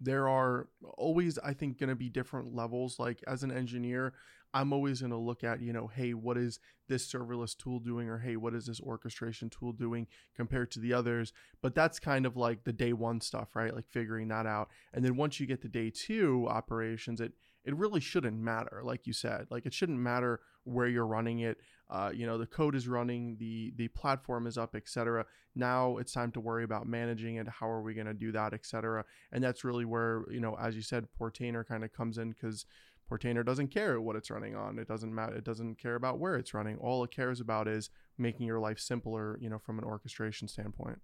there 0.00 0.28
are 0.28 0.68
always 0.96 1.38
i 1.38 1.52
think 1.52 1.78
going 1.78 1.88
to 1.88 1.94
be 1.94 2.08
different 2.08 2.54
levels. 2.54 2.98
Like 2.98 3.22
as 3.26 3.42
an 3.42 3.52
engineer 3.52 4.14
i'm 4.52 4.72
always 4.72 5.00
going 5.00 5.10
to 5.10 5.16
look 5.16 5.42
at 5.42 5.60
you 5.60 5.72
know 5.72 5.88
hey 5.88 6.14
what 6.14 6.38
is 6.38 6.60
this 6.88 7.10
serverless 7.10 7.56
tool 7.56 7.78
doing? 7.78 8.08
Or 8.08 8.18
hey 8.18 8.36
what 8.36 8.54
is 8.54 8.66
this 8.66 8.80
orchestration 8.80 9.50
tool 9.50 9.72
doing 9.72 10.06
compared 10.34 10.70
to 10.72 10.80
the 10.80 10.92
others? 10.92 11.32
But 11.62 11.74
that's 11.74 11.98
kind 11.98 12.26
of 12.26 12.36
like 12.36 12.64
the 12.64 12.72
day 12.72 12.92
one 12.92 13.20
stuff 13.20 13.54
right? 13.54 13.74
Like 13.74 13.88
figuring 13.88 14.28
that 14.28 14.46
out. 14.46 14.68
And 14.92 15.04
then 15.04 15.16
once 15.16 15.38
you 15.38 15.46
get 15.46 15.62
to 15.62 15.68
day 15.68 15.90
two 15.90 16.46
operations 16.48 17.20
it 17.20 17.32
it 17.64 17.74
really 17.76 18.00
shouldn't 18.00 18.36
matter 18.36 18.82
like 18.84 19.06
you 19.06 19.12
said 19.12 19.46
like 19.50 19.66
it 19.66 19.74
shouldn't 19.74 19.98
matter 19.98 20.40
where 20.64 20.86
you're 20.86 21.06
running 21.06 21.40
it 21.40 21.58
uh, 21.90 22.10
you 22.12 22.26
know 22.26 22.38
the 22.38 22.46
code 22.46 22.74
is 22.74 22.88
running 22.88 23.36
the 23.38 23.72
the 23.76 23.88
platform 23.88 24.46
is 24.46 24.56
up 24.56 24.74
etc 24.74 25.24
now 25.54 25.96
it's 25.98 26.12
time 26.12 26.30
to 26.32 26.40
worry 26.40 26.64
about 26.64 26.86
managing 26.86 27.36
it 27.36 27.46
how 27.48 27.68
are 27.68 27.82
we 27.82 27.94
going 27.94 28.06
to 28.06 28.14
do 28.14 28.32
that 28.32 28.52
etc 28.52 29.04
and 29.32 29.44
that's 29.44 29.64
really 29.64 29.84
where 29.84 30.24
you 30.30 30.40
know 30.40 30.56
as 30.60 30.74
you 30.74 30.82
said 30.82 31.06
portainer 31.20 31.66
kind 31.66 31.84
of 31.84 31.92
comes 31.92 32.18
in 32.18 32.30
because 32.30 32.66
Portainer 33.10 33.44
doesn't 33.44 33.68
care 33.68 34.00
what 34.00 34.16
it's 34.16 34.30
running 34.30 34.56
on. 34.56 34.78
It 34.78 34.88
doesn't 34.88 35.14
matter. 35.14 35.36
It 35.36 35.44
doesn't 35.44 35.76
care 35.78 35.94
about 35.94 36.18
where 36.18 36.36
it's 36.36 36.54
running. 36.54 36.78
All 36.78 37.04
it 37.04 37.10
cares 37.10 37.40
about 37.40 37.68
is 37.68 37.90
making 38.18 38.46
your 38.46 38.60
life 38.60 38.78
simpler, 38.78 39.38
you 39.40 39.50
know, 39.50 39.58
from 39.58 39.78
an 39.78 39.84
orchestration 39.84 40.48
standpoint. 40.48 40.98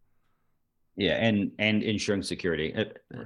Yeah, 0.96 1.14
and 1.14 1.52
and 1.58 1.82
ensuring 1.82 2.22
security, 2.22 2.74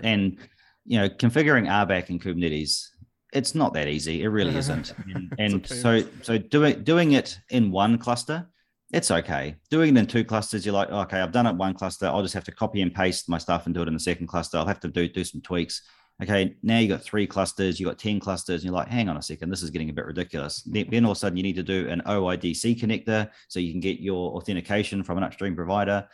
and 0.03 0.38
you 0.85 0.99
know, 0.99 1.09
configuring 1.09 1.66
RBAC 1.68 2.11
in 2.11 2.18
Kubernetes. 2.18 2.88
It's 3.35 3.55
not 3.55 3.75
that 3.75 3.88
easy. 3.88 4.23
It 4.23 4.29
really 4.29 4.57
isn't. 4.62 4.94
And, 5.14 5.35
and 5.38 5.66
so 5.66 6.03
so 6.23 6.38
doing 6.38 6.83
doing 6.83 7.12
it 7.12 7.38
in 7.51 7.70
one 7.70 7.99
cluster, 7.99 8.49
it's 8.92 9.11
okay. 9.11 9.57
Doing 9.70 9.97
it 9.97 10.01
in 10.01 10.07
two 10.07 10.25
clusters, 10.25 10.64
you're 10.64 10.75
like, 10.75 10.90
okay, 10.90 11.20
I've 11.20 11.33
done 11.33 11.47
it 11.47 11.57
one 11.57 11.75
cluster. 11.75 12.07
I'll 12.07 12.23
just 12.23 12.35
have 12.35 12.44
to 12.44 12.53
copy 12.53 12.81
and 12.81 12.94
paste 12.94 13.29
my 13.29 13.38
stuff 13.38 13.66
and 13.66 13.75
do 13.75 13.83
it 13.83 13.88
in 13.88 13.94
the 13.94 14.01
second 14.01 14.29
cluster. 14.29 14.57
I'll 14.57 14.66
have 14.66 14.81
to 14.81 14.88
do 14.88 15.09
do 15.09 15.25
some 15.25 15.40
tweaks 15.42 15.83
okay, 16.23 16.55
now 16.62 16.79
you 16.79 16.88
got 16.88 17.03
three 17.03 17.27
clusters, 17.27 17.81
you 17.81 17.87
got 17.87 17.99
10 17.99 18.20
clusters, 18.20 18.62
and 18.62 18.64
you're 18.64 18.75
like, 18.75 18.88
hang 18.88 19.09
on 19.09 19.16
a 19.16 19.23
second, 19.23 19.51
this 19.51 19.62
is 19.62 19.70
getting 19.70 19.90
a 19.90 19.92
bit 19.92 20.07
ridiculous. 20.07 20.62
Then 20.62 21.05
all 21.05 21.12
of 21.12 21.16
a 21.16 21.18
sudden 21.18 21.37
you 21.37 21.42
need 21.42 21.57
to 21.57 21.62
do 21.62 21.88
an 21.88 22.03
OIDC 22.07 22.79
connector 22.81 23.31
so 23.49 23.61
you 23.61 23.73
can 23.73 23.81
get 23.81 24.01
your 24.01 24.37
authentication 24.37 25.03
from 25.03 25.18
an 25.18 25.25
upstream 25.25 25.57
provider. 25.57 26.07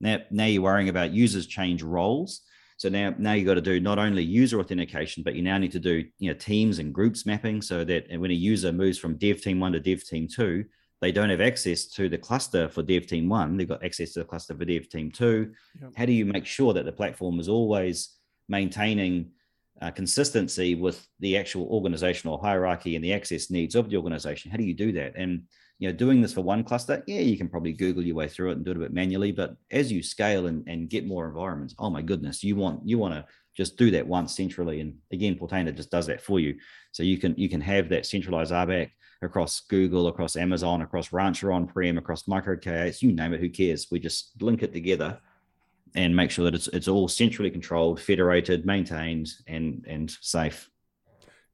Now, 0.00 0.18
now 0.30 0.44
you're 0.44 0.62
worrying 0.62 0.88
about 0.88 1.12
users 1.12 1.46
change 1.46 1.82
roles. 1.82 2.42
So 2.78 2.88
now, 2.88 3.12
now 3.18 3.32
you've 3.32 3.46
got 3.46 3.54
to 3.54 3.60
do 3.60 3.80
not 3.80 3.98
only 3.98 4.22
user 4.22 4.60
authentication, 4.60 5.22
but 5.22 5.34
you 5.34 5.42
now 5.42 5.58
need 5.58 5.72
to 5.72 5.80
do 5.80 6.04
you 6.18 6.30
know 6.30 6.38
teams 6.38 6.78
and 6.78 6.94
groups 6.94 7.26
mapping 7.26 7.60
so 7.60 7.84
that 7.84 8.06
when 8.18 8.30
a 8.30 8.34
user 8.34 8.72
moves 8.72 8.98
from 8.98 9.18
dev 9.18 9.42
team 9.42 9.60
one 9.60 9.72
to 9.72 9.80
dev 9.80 10.04
team 10.04 10.26
two, 10.26 10.64
they 11.00 11.12
don't 11.12 11.30
have 11.30 11.40
access 11.40 11.86
to 11.86 12.08
the 12.08 12.18
cluster 12.18 12.68
for 12.68 12.82
dev 12.82 13.06
team 13.06 13.28
one. 13.28 13.56
They've 13.56 13.68
got 13.68 13.84
access 13.84 14.12
to 14.12 14.20
the 14.20 14.24
cluster 14.24 14.56
for 14.56 14.64
dev 14.64 14.88
team 14.88 15.10
two. 15.10 15.52
Yep. 15.82 15.92
How 15.96 16.06
do 16.06 16.12
you 16.12 16.24
make 16.24 16.46
sure 16.46 16.72
that 16.72 16.84
the 16.84 16.92
platform 16.92 17.40
is 17.40 17.48
always 17.48 18.16
maintaining 18.48 19.32
uh, 19.80 19.90
consistency 19.90 20.74
with 20.74 21.06
the 21.20 21.36
actual 21.36 21.66
organizational 21.68 22.38
hierarchy 22.38 22.96
and 22.96 23.04
the 23.04 23.12
access 23.12 23.50
needs 23.50 23.74
of 23.74 23.90
the 23.90 23.96
organization. 23.96 24.50
How 24.50 24.56
do 24.56 24.64
you 24.64 24.74
do 24.74 24.92
that? 24.92 25.12
And 25.16 25.42
you 25.78 25.88
know, 25.88 25.94
doing 25.94 26.20
this 26.20 26.32
for 26.34 26.40
one 26.40 26.64
cluster, 26.64 27.02
yeah, 27.06 27.20
you 27.20 27.36
can 27.36 27.48
probably 27.48 27.72
Google 27.72 28.02
your 28.02 28.16
way 28.16 28.28
through 28.28 28.50
it 28.50 28.56
and 28.56 28.64
do 28.64 28.72
it 28.72 28.76
a 28.76 28.80
bit 28.80 28.92
manually. 28.92 29.30
But 29.32 29.56
as 29.70 29.92
you 29.92 30.02
scale 30.02 30.46
and, 30.46 30.66
and 30.68 30.90
get 30.90 31.06
more 31.06 31.26
environments, 31.28 31.74
oh 31.78 31.90
my 31.90 32.02
goodness, 32.02 32.42
you 32.42 32.56
want 32.56 32.86
you 32.86 32.98
want 32.98 33.14
to 33.14 33.24
just 33.56 33.76
do 33.76 33.90
that 33.92 34.06
once 34.06 34.36
centrally. 34.36 34.80
And 34.80 34.96
again, 35.12 35.36
Portainer 35.36 35.74
just 35.74 35.90
does 35.90 36.06
that 36.06 36.20
for 36.20 36.40
you. 36.40 36.56
So 36.92 37.02
you 37.02 37.18
can 37.18 37.34
you 37.36 37.48
can 37.48 37.60
have 37.60 37.88
that 37.90 38.06
centralized 38.06 38.52
RBAC 38.52 38.90
across 39.22 39.60
Google, 39.60 40.08
across 40.08 40.36
Amazon, 40.36 40.82
across 40.82 41.12
Rancher 41.12 41.52
on-prem, 41.52 41.98
across 41.98 42.28
Micro 42.28 42.56
K8s, 42.56 43.02
you 43.02 43.12
name 43.12 43.32
it, 43.34 43.40
who 43.40 43.48
cares? 43.48 43.88
We 43.90 43.98
just 43.98 44.40
link 44.40 44.62
it 44.62 44.72
together 44.72 45.18
and 45.94 46.14
make 46.14 46.30
sure 46.30 46.44
that 46.44 46.54
it's 46.54 46.68
it's 46.68 46.88
all 46.88 47.08
centrally 47.08 47.50
controlled, 47.50 48.00
federated, 48.00 48.66
maintained, 48.66 49.28
and 49.46 49.84
and 49.88 50.10
safe. 50.20 50.70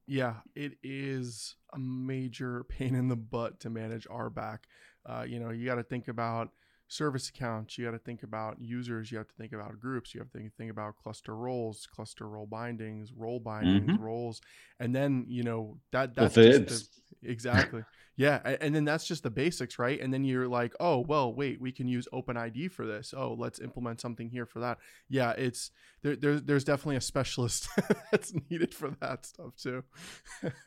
Yeah, 0.07 0.35
it 0.55 0.73
is 0.83 1.55
a 1.75 1.79
major 1.79 2.65
pain 2.69 2.95
in 2.95 3.09
the 3.09 3.17
butt 3.17 3.61
to 3.61 3.71
manage 3.71 4.07
RBAC. 4.09 4.59
Uh, 5.07 5.25
you 5.27 5.39
know, 5.39 5.51
you 5.51 5.67
got 5.67 5.75
to 5.77 5.83
think 5.83 6.09
about 6.09 6.51
service 6.95 7.29
accounts, 7.29 7.77
you 7.77 7.85
got 7.85 7.91
to 7.91 7.99
think 7.99 8.23
about 8.23 8.57
users, 8.61 9.11
you 9.11 9.19
have 9.19 9.29
to 9.29 9.35
think 9.35 9.53
about 9.53 9.81
groups, 9.81 10.15
you 10.15 10.21
have 10.21 10.31
to 10.31 10.51
think 10.57 10.71
about 10.71 10.97
cluster 10.97 11.35
roles, 11.35 11.87
cluster 11.93 12.29
role 12.29 12.47
bindings, 12.47 13.13
role 13.13 13.41
bindings, 13.41 13.91
mm-hmm. 13.91 14.03
roles, 14.03 14.41
and 14.79 14.95
then 14.95 15.25
you 15.29 15.43
know 15.43 15.79
that 15.93 16.15
that's 16.15 16.35
just 16.35 17.01
the, 17.23 17.31
exactly. 17.31 17.85
Yeah, 18.17 18.39
and 18.61 18.73
then 18.73 18.85
that's 18.85 19.09
just 19.09 19.25
the 19.25 19.31
basics, 19.31 19.77
right? 19.77 20.01
And 20.01 20.15
then 20.15 20.23
you're 20.23 20.47
like, 20.47 20.73
oh, 20.79 21.01
well, 21.01 21.35
wait, 21.35 21.61
we 21.61 21.73
can 21.73 21.89
use 21.89 22.07
OpenID 22.13 22.71
for 22.71 22.87
this. 22.87 23.13
Oh, 23.17 23.35
let's 23.37 23.59
implement 23.59 24.01
something 24.01 24.31
here 24.31 24.47
for 24.47 24.61
that. 24.61 24.79
Yeah, 25.09 25.33
it's 25.33 25.73
there, 26.03 26.15
there's 26.15 26.43
there's 26.43 26.63
definitely 26.63 26.95
a 26.97 27.01
specialist 27.01 27.69
that's 28.13 28.33
needed 28.49 28.73
for 28.73 28.91
that 29.01 29.27
stuff 29.27 29.57
too. 29.57 29.83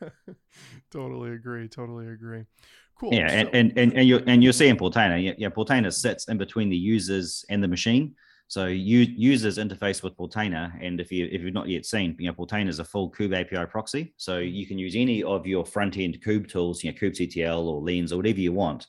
totally 0.92 1.32
agree. 1.32 1.70
Totally 1.70 2.08
agree. 2.08 2.44
Cool. 3.00 3.14
Yeah, 3.14 3.30
so, 3.30 3.36
and, 3.36 3.50
and 3.54 3.78
and 3.78 3.94
and 3.94 4.08
you 4.08 4.24
and 4.26 4.44
you're 4.44 4.54
seeing 4.54 4.76
Portainer. 4.76 5.24
Yeah, 5.24 5.34
yeah, 5.38 5.50
Portainer 5.50 5.94
sits 5.94 6.28
in 6.28 6.38
between 6.38 6.70
the 6.70 6.78
users 6.78 7.46
and 7.50 7.64
the 7.64 7.68
machine. 7.68 8.16
So 8.48 8.68
you 8.68 9.00
users 9.00 9.58
interface 9.58 10.02
with 10.02 10.16
Portainer, 10.18 10.72
and 10.82 11.00
if 11.00 11.12
you 11.12 11.28
if 11.32 11.42
you've 11.42 11.54
not 11.54 11.68
yet 11.68 11.86
seen, 11.86 12.16
you 12.18 12.28
know, 12.28 12.34
Portainer 12.34 12.70
is 12.70 12.80
a 12.80 12.86
full 12.86 13.12
Kube 13.12 13.40
API 13.40 13.70
proxy. 13.70 14.14
So 14.18 14.40
you 14.40 14.66
can 14.66 14.80
use 14.80 14.96
any 14.96 15.22
of 15.22 15.46
your 15.46 15.66
front 15.66 15.98
end 15.98 16.20
Kube 16.26 16.50
tools, 16.50 16.84
you 16.84 16.92
know, 16.92 16.98
kubectl 16.98 17.66
or 17.66 17.82
Lens 17.82 18.12
or 18.12 18.18
whatever 18.18 18.40
you 18.40 18.54
want, 18.54 18.88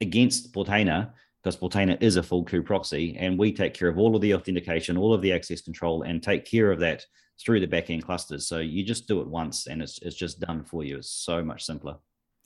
against 0.00 0.52
Portainer, 0.52 1.12
because 1.42 1.56
Portainer 1.56 2.02
is 2.02 2.16
a 2.16 2.22
full 2.22 2.44
Kube 2.44 2.64
proxy, 2.64 3.16
and 3.18 3.38
we 3.38 3.52
take 3.52 3.74
care 3.74 3.88
of 3.88 3.98
all 3.98 4.16
of 4.16 4.22
the 4.22 4.34
authentication, 4.34 4.96
all 4.96 5.14
of 5.14 5.22
the 5.22 5.32
access 5.32 5.60
control, 5.60 6.02
and 6.02 6.22
take 6.22 6.46
care 6.46 6.72
of 6.72 6.80
that 6.80 7.04
through 7.38 7.60
the 7.60 7.68
backend 7.68 8.02
clusters. 8.02 8.48
So 8.48 8.58
you 8.58 8.82
just 8.82 9.06
do 9.06 9.20
it 9.20 9.28
once, 9.28 9.68
and 9.68 9.82
it's 9.82 10.00
it's 10.00 10.16
just 10.16 10.40
done 10.40 10.64
for 10.64 10.82
you. 10.82 10.96
It's 10.96 11.10
so 11.10 11.44
much 11.44 11.64
simpler. 11.64 11.96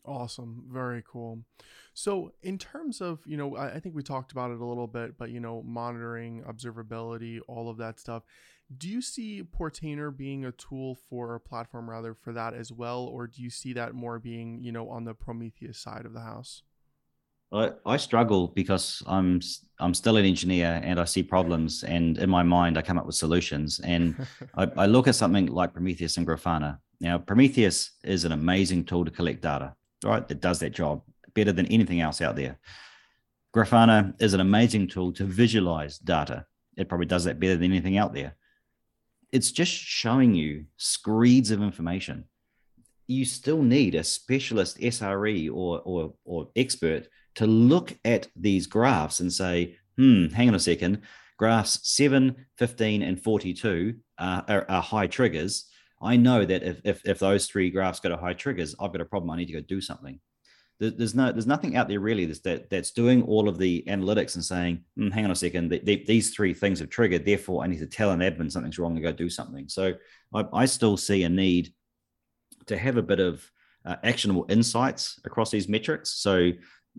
Awesome, 0.05 0.65
very 0.71 1.03
cool. 1.11 1.41
So, 1.95 2.33
in 2.43 2.59
terms 2.59 3.01
of, 3.01 3.21
you 3.25 3.37
know, 3.37 3.57
I, 3.57 3.77
I 3.77 3.81
think 3.81 3.95
we 3.95 4.03
talked 4.03 4.33
about 4.33 4.51
it 4.51 4.61
a 4.61 4.65
little 4.65 4.87
bit, 4.87 5.17
but, 5.17 5.31
you 5.31 5.41
know, 5.41 5.63
monitoring, 5.63 6.43
observability, 6.43 7.41
all 7.49 7.71
of 7.71 7.79
that 7.79 7.99
stuff. 7.99 8.23
Do 8.77 8.89
you 8.89 9.01
see 9.01 9.43
Portainer 9.43 10.15
being 10.15 10.45
a 10.45 10.53
tool 10.53 10.97
for 11.09 11.35
a 11.35 11.41
platform 11.41 11.89
rather 11.89 12.15
for 12.15 12.33
that 12.33 12.55
as 12.55 12.73
well? 12.73 13.05
Or 13.05 13.27
do 13.27 13.43
you 13.43 13.51
see 13.51 13.73
that 13.75 13.95
more 13.95 14.19
being, 14.19 14.59
you 14.61 14.73
know, 14.73 14.91
on 14.91 15.05
the 15.05 15.15
Prometheus 15.15 15.79
side 15.79 16.05
of 16.05 16.13
the 16.13 16.21
house? 16.21 16.63
I, 17.55 17.71
I 17.87 17.97
struggle 17.97 18.49
because 18.49 19.03
I'm 19.07 19.41
I'm 19.79 19.95
still 19.95 20.17
an 20.17 20.25
engineer 20.25 20.81
and 20.83 20.99
I 20.99 21.05
see 21.05 21.23
problems 21.23 21.85
and 21.85 22.19
in 22.19 22.29
my 22.29 22.43
mind 22.43 22.77
I 22.77 22.83
come 22.83 22.99
up 22.99 23.07
with 23.07 23.15
solutions 23.15 23.81
and 23.81 24.27
I, 24.57 24.69
I 24.77 24.87
look 24.87 25.07
at 25.07 25.15
something 25.15 25.47
like 25.47 25.73
Prometheus 25.73 26.17
and 26.17 26.27
Grafana. 26.27 26.79
Now 27.01 27.19
Prometheus 27.19 27.93
is 28.03 28.25
an 28.25 28.33
amazing 28.33 28.85
tool 28.85 29.05
to 29.05 29.11
collect 29.11 29.43
data, 29.43 29.75
right? 30.05 30.27
That 30.27 30.41
does 30.41 30.61
that 30.61 30.73
job 30.73 31.03
better 31.35 31.53
than 31.53 31.67
anything 31.67 32.01
else 32.01 32.21
out 32.21 32.37
there. 32.37 32.59
Grafana 33.55 34.15
is 34.21 34.35
an 34.35 34.41
amazing 34.41 34.89
tool 34.89 35.13
to 35.13 35.25
visualize 35.25 35.99
data. 35.99 36.47
It 36.77 36.89
probably 36.89 37.07
does 37.07 37.25
that 37.25 37.39
better 37.39 37.55
than 37.55 37.71
anything 37.71 37.99
out 37.99 38.13
there. 38.13 38.35
It's 39.33 39.53
just 39.53 39.73
showing 39.73 40.35
you 40.35 40.67
screeds 40.77 41.51
of 41.51 41.63
information. 41.63 42.25
You 43.07 43.25
still 43.25 43.63
need 43.63 43.95
a 43.95 44.05
specialist 44.05 44.79
SRE 44.79 45.51
or, 45.53 45.81
or, 45.85 46.15
or 46.25 46.49
expert 46.57 47.09
to 47.37 47.47
look 47.47 47.97
at 48.05 48.29
these 48.37 48.67
graphs 48.67 49.21
and 49.21 49.33
say, 49.33 49.77
hmm, 49.97 50.27
hang 50.29 50.49
on 50.49 50.55
a 50.55 50.61
second, 50.61 51.03
graphs 51.37 51.81
7, 51.83 52.35
15, 52.59 53.03
and 53.03 53.23
42 53.23 53.95
are, 54.19 54.45
are, 54.49 54.67
are 54.69 54.83
high 54.83 55.07
triggers. 55.07 55.67
I 56.05 56.17
know 56.17 56.45
that 56.45 56.63
if, 56.63 56.81
if, 56.85 57.03
if 57.05 57.19
those 57.19 57.47
three 57.47 57.71
graphs 57.71 58.01
go 58.01 58.11
to 58.11 58.17
high 58.17 58.35
triggers, 58.35 58.75
I've 58.79 58.93
got 58.93 59.01
a 59.01 59.07
problem. 59.07 59.31
I 59.31 59.37
need 59.37 59.47
to 59.47 59.55
go 59.55 59.61
do 59.61 59.81
something. 59.81 60.21
There's 60.81 61.15
no 61.15 61.31
there's 61.31 61.47
nothing 61.47 61.77
out 61.77 61.89
there 61.89 62.01
really 62.01 62.27
that's 62.27 62.41
that 62.41 62.69
that's 62.69 62.91
doing 62.91 63.23
all 63.23 63.49
of 63.49 63.59
the 63.59 63.85
analytics 63.87 64.35
and 64.35 64.45
saying 64.45 64.83
mm, 64.99 65.11
hang 65.13 65.25
on 65.25 65.31
a 65.31 65.37
second 65.37 65.71
these 65.85 66.35
three 66.35 66.53
things 66.53 66.81
have 66.81 66.91
triggered 66.91 67.25
therefore 67.25 67.63
i 67.63 67.69
need 67.69 67.79
to 67.79 67.87
tell 67.87 68.11
an 68.11 68.19
admin 68.19 68.51
something's 68.51 68.77
wrong 68.77 68.93
and 68.95 69.03
go 69.03 69.13
do 69.13 69.31
something. 69.31 69.69
So 69.69 69.95
i, 70.35 70.45
I 70.53 70.67
still 70.67 70.97
see 70.97 71.23
a 71.23 71.29
need 71.29 71.73
to 72.67 72.77
have 72.77 72.97
a 72.97 73.03
bit 73.03 73.21
of 73.21 73.49
uh, 73.85 73.97
actionable 74.03 74.47
insights 74.49 75.21
across 75.25 75.51
these 75.51 75.69
metrics. 75.69 76.15
So 76.15 76.51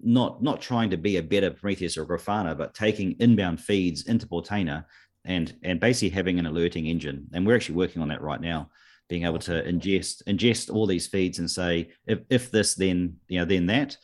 not 0.02 0.42
not 0.42 0.62
trying 0.62 0.90
to 0.92 0.98
be 0.98 1.18
a 1.18 1.24
better 1.24 1.52
prometheus 1.52 1.98
or 1.98 2.06
grafana 2.06 2.58
but 2.58 2.74
taking 2.74 3.18
inbound 3.20 3.60
feeds 3.60 4.08
into 4.08 4.26
portainer 4.26 4.86
and 5.26 5.54
and 5.64 5.80
basically 5.80 6.10
having 6.10 6.40
an 6.40 6.46
alerting 6.46 6.88
engine. 6.88 7.28
And 7.34 7.46
we're 7.46 7.56
actually 7.56 7.76
working 7.76 8.02
on 8.02 8.08
that 8.10 8.22
right 8.22 8.42
now 8.42 8.70
being 9.10 9.26
able 9.26 9.40
to 9.40 9.64
ingest 9.64 10.24
ingest 10.24 10.74
all 10.74 10.88
these 10.88 11.08
feeds 11.08 11.40
and 11.40 11.50
say 11.50 11.90
if, 12.08 12.20
if 12.30 12.52
this 12.52 12.76
then 12.76 13.16
you 13.28 13.40
know 13.40 13.46
then 13.46 13.66
that 13.66 13.98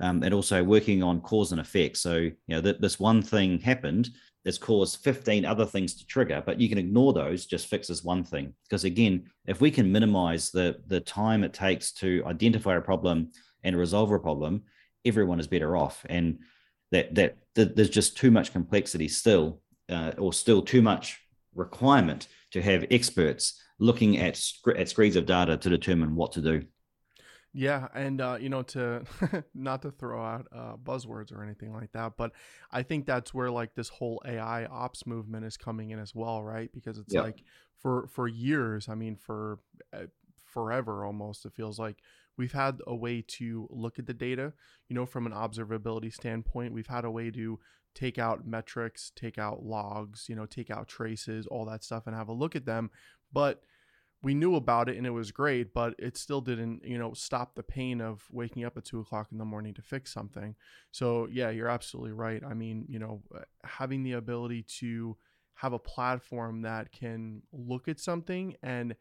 um, 0.00 0.22
and 0.22 0.32
also 0.32 0.62
working 0.62 1.02
on 1.02 1.20
cause 1.20 1.50
and 1.50 1.60
effect. 1.60 1.96
So 1.96 2.16
you 2.16 2.34
know 2.48 2.60
that 2.60 2.80
this 2.80 3.00
one 3.00 3.22
thing 3.22 3.60
happened 3.60 4.10
that's 4.44 4.58
caused 4.58 5.02
15 5.02 5.44
other 5.44 5.66
things 5.66 5.94
to 5.94 6.06
trigger 6.06 6.42
but 6.44 6.60
you 6.60 6.68
can 6.68 6.78
ignore 6.78 7.12
those 7.12 7.46
just 7.46 7.66
fix 7.68 7.88
this 7.88 8.04
one 8.04 8.24
thing. 8.24 8.54
Because 8.64 8.84
again 8.84 9.28
if 9.46 9.60
we 9.60 9.70
can 9.70 9.90
minimize 9.90 10.50
the 10.50 10.76
the 10.86 11.00
time 11.00 11.44
it 11.44 11.52
takes 11.52 11.92
to 11.92 12.22
identify 12.26 12.76
a 12.76 12.80
problem 12.80 13.30
and 13.64 13.76
resolve 13.76 14.12
a 14.12 14.18
problem 14.18 14.62
everyone 15.04 15.40
is 15.40 15.46
better 15.46 15.76
off. 15.76 16.04
And 16.08 16.38
that 16.92 17.14
that, 17.14 17.38
that 17.54 17.76
there's 17.76 17.90
just 17.90 18.16
too 18.16 18.30
much 18.30 18.52
complexity 18.52 19.08
still 19.08 19.60
uh, 19.88 20.12
or 20.18 20.32
still 20.32 20.62
too 20.62 20.82
much 20.82 21.20
requirement 21.54 22.28
to 22.52 22.62
have 22.62 22.84
experts 22.90 23.60
looking 23.78 24.18
at 24.18 24.40
at 24.76 24.88
screens 24.88 25.16
of 25.16 25.26
data 25.26 25.56
to 25.56 25.68
determine 25.68 26.14
what 26.14 26.32
to 26.32 26.40
do. 26.40 26.64
Yeah, 27.54 27.88
and 27.94 28.20
uh, 28.20 28.36
you 28.40 28.50
know, 28.50 28.62
to 28.62 29.04
not 29.54 29.82
to 29.82 29.90
throw 29.90 30.22
out 30.22 30.46
uh, 30.52 30.76
buzzwords 30.76 31.32
or 31.32 31.42
anything 31.42 31.72
like 31.72 31.92
that, 31.92 32.12
but 32.16 32.32
I 32.70 32.82
think 32.82 33.06
that's 33.06 33.32
where 33.32 33.50
like 33.50 33.74
this 33.74 33.88
whole 33.88 34.22
AI 34.26 34.66
ops 34.66 35.06
movement 35.06 35.46
is 35.46 35.56
coming 35.56 35.90
in 35.90 35.98
as 35.98 36.14
well, 36.14 36.42
right? 36.42 36.70
Because 36.72 36.98
it's 36.98 37.14
yep. 37.14 37.24
like 37.24 37.42
for 37.74 38.06
for 38.08 38.28
years, 38.28 38.88
I 38.88 38.94
mean, 38.94 39.16
for 39.16 39.60
uh, 39.92 40.06
forever 40.44 41.04
almost, 41.04 41.46
it 41.46 41.54
feels 41.54 41.78
like 41.78 41.96
we've 42.36 42.52
had 42.52 42.80
a 42.86 42.94
way 42.94 43.24
to 43.26 43.66
look 43.70 43.98
at 43.98 44.06
the 44.06 44.14
data, 44.14 44.52
you 44.88 44.94
know, 44.94 45.06
from 45.06 45.26
an 45.26 45.32
observability 45.32 46.12
standpoint. 46.12 46.74
We've 46.74 46.86
had 46.86 47.04
a 47.04 47.10
way 47.10 47.30
to 47.30 47.58
take 47.98 48.16
out 48.16 48.46
metrics, 48.46 49.10
take 49.16 49.38
out 49.38 49.64
logs, 49.64 50.26
you 50.28 50.36
know, 50.36 50.46
take 50.46 50.70
out 50.70 50.86
traces, 50.86 51.48
all 51.48 51.64
that 51.64 51.82
stuff, 51.82 52.06
and 52.06 52.14
have 52.14 52.28
a 52.28 52.32
look 52.32 52.54
at 52.54 52.64
them. 52.64 52.90
But 53.32 53.62
we 54.22 54.34
knew 54.34 54.54
about 54.54 54.88
it 54.88 54.96
and 54.96 55.06
it 55.06 55.10
was 55.10 55.32
great, 55.32 55.74
but 55.74 55.94
it 55.98 56.16
still 56.16 56.40
didn't, 56.40 56.84
you 56.84 56.96
know, 56.96 57.12
stop 57.12 57.56
the 57.56 57.62
pain 57.62 58.00
of 58.00 58.24
waking 58.30 58.64
up 58.64 58.76
at 58.76 58.84
two 58.84 59.00
o'clock 59.00 59.28
in 59.32 59.38
the 59.38 59.44
morning 59.44 59.74
to 59.74 59.82
fix 59.82 60.12
something. 60.12 60.54
So 60.92 61.26
yeah, 61.30 61.50
you're 61.50 61.68
absolutely 61.68 62.12
right. 62.12 62.42
I 62.48 62.54
mean, 62.54 62.84
you 62.88 63.00
know, 63.00 63.22
uh, 63.34 63.40
having 63.64 64.04
the 64.04 64.12
ability 64.12 64.64
to 64.78 65.16
have 65.54 65.72
a 65.72 65.78
platform 65.78 66.62
that 66.62 66.92
can 66.92 67.42
look 67.52 67.88
at 67.88 67.98
something 67.98 68.54
and 68.62 68.94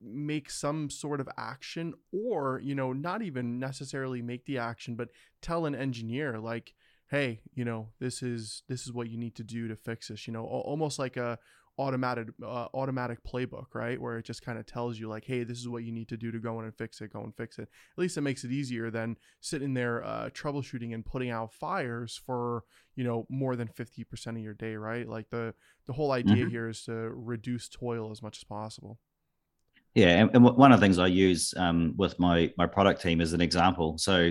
make 0.00 0.48
some 0.48 0.88
sort 0.88 1.20
of 1.20 1.28
action 1.36 1.92
or 2.12 2.60
you 2.64 2.74
know 2.74 2.94
not 2.94 3.20
even 3.20 3.58
necessarily 3.58 4.22
make 4.22 4.46
the 4.46 4.56
action 4.56 4.94
but 4.94 5.10
tell 5.42 5.66
an 5.66 5.74
engineer 5.74 6.38
like 6.38 6.72
hey 7.10 7.40
you 7.54 7.64
know 7.64 7.88
this 7.98 8.22
is 8.22 8.62
this 8.68 8.86
is 8.86 8.92
what 8.92 9.10
you 9.10 9.18
need 9.18 9.34
to 9.34 9.44
do 9.44 9.68
to 9.68 9.76
fix 9.76 10.08
this 10.08 10.26
you 10.26 10.32
know 10.32 10.44
almost 10.44 10.98
like 10.98 11.16
a 11.16 11.38
automatic 11.78 12.28
uh, 12.42 12.66
automatic 12.74 13.18
playbook 13.24 13.66
right 13.74 14.00
where 14.00 14.18
it 14.18 14.24
just 14.24 14.42
kind 14.42 14.58
of 14.58 14.66
tells 14.66 14.98
you 14.98 15.08
like 15.08 15.24
hey 15.24 15.44
this 15.44 15.58
is 15.58 15.68
what 15.68 15.82
you 15.82 15.92
need 15.92 16.08
to 16.08 16.16
do 16.16 16.30
to 16.30 16.38
go 16.38 16.58
in 16.58 16.64
and 16.64 16.76
fix 16.76 17.00
it 17.00 17.12
go 17.12 17.22
and 17.22 17.34
fix 17.34 17.58
it 17.58 17.62
at 17.62 17.98
least 17.98 18.18
it 18.18 18.20
makes 18.20 18.44
it 18.44 18.50
easier 18.50 18.90
than 18.90 19.16
sitting 19.40 19.72
there 19.72 20.04
uh, 20.04 20.28
troubleshooting 20.30 20.92
and 20.92 21.06
putting 21.06 21.30
out 21.30 21.52
fires 21.52 22.20
for 22.26 22.64
you 22.96 23.04
know 23.04 23.26
more 23.30 23.56
than 23.56 23.68
50% 23.68 24.26
of 24.28 24.38
your 24.38 24.54
day 24.54 24.76
right 24.76 25.08
like 25.08 25.30
the 25.30 25.54
the 25.86 25.92
whole 25.94 26.12
idea 26.12 26.36
mm-hmm. 26.36 26.50
here 26.50 26.68
is 26.68 26.82
to 26.84 26.92
reduce 26.92 27.68
toil 27.68 28.10
as 28.10 28.22
much 28.22 28.38
as 28.38 28.44
possible 28.44 28.98
yeah, 29.94 30.20
and, 30.20 30.30
and 30.34 30.44
one 30.44 30.70
of 30.70 30.78
the 30.78 30.84
things 30.84 31.00
I 31.00 31.08
use 31.08 31.52
um, 31.56 31.94
with 31.96 32.16
my 32.20 32.52
my 32.56 32.66
product 32.66 33.02
team 33.02 33.20
as 33.20 33.32
an 33.32 33.40
example. 33.40 33.98
So, 33.98 34.30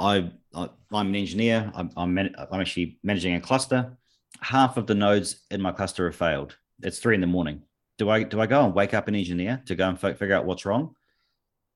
I, 0.00 0.30
I 0.54 0.68
am 0.92 1.08
an 1.08 1.14
engineer. 1.14 1.70
I'm 1.74 1.90
I'm, 1.96 2.14
man, 2.14 2.34
I'm 2.50 2.60
actually 2.60 2.98
managing 3.02 3.34
a 3.34 3.40
cluster. 3.40 3.96
Half 4.40 4.76
of 4.76 4.86
the 4.86 4.94
nodes 4.94 5.42
in 5.50 5.60
my 5.60 5.72
cluster 5.72 6.06
have 6.06 6.16
failed. 6.16 6.56
It's 6.82 6.98
three 6.98 7.14
in 7.14 7.20
the 7.20 7.26
morning. 7.26 7.62
Do 7.98 8.08
I 8.08 8.22
do 8.22 8.40
I 8.40 8.46
go 8.46 8.64
and 8.64 8.74
wake 8.74 8.94
up 8.94 9.08
an 9.08 9.14
engineer 9.14 9.62
to 9.66 9.74
go 9.74 9.88
and 9.88 10.00
figure 10.00 10.34
out 10.34 10.46
what's 10.46 10.64
wrong? 10.64 10.94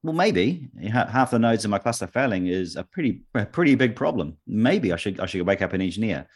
Well, 0.03 0.15
maybe 0.15 0.69
half 0.91 1.31
the 1.31 1.39
nodes 1.39 1.65
in 1.65 1.71
my 1.71 1.79
cluster 1.79 2.07
failing 2.07 2.47
is 2.47 2.77
a 2.77 2.85
pretty 2.85 3.23
a 3.35 3.45
pretty 3.45 3.75
big 3.75 3.95
problem. 3.95 4.39
Maybe 4.47 4.93
I 4.93 4.97
should 4.97 5.21
I 5.21 5.27
should 5.27 5.47
wake 5.47 5.63
up 5.63 5.75
an 5.75 5.83
engineer. 5.83 6.27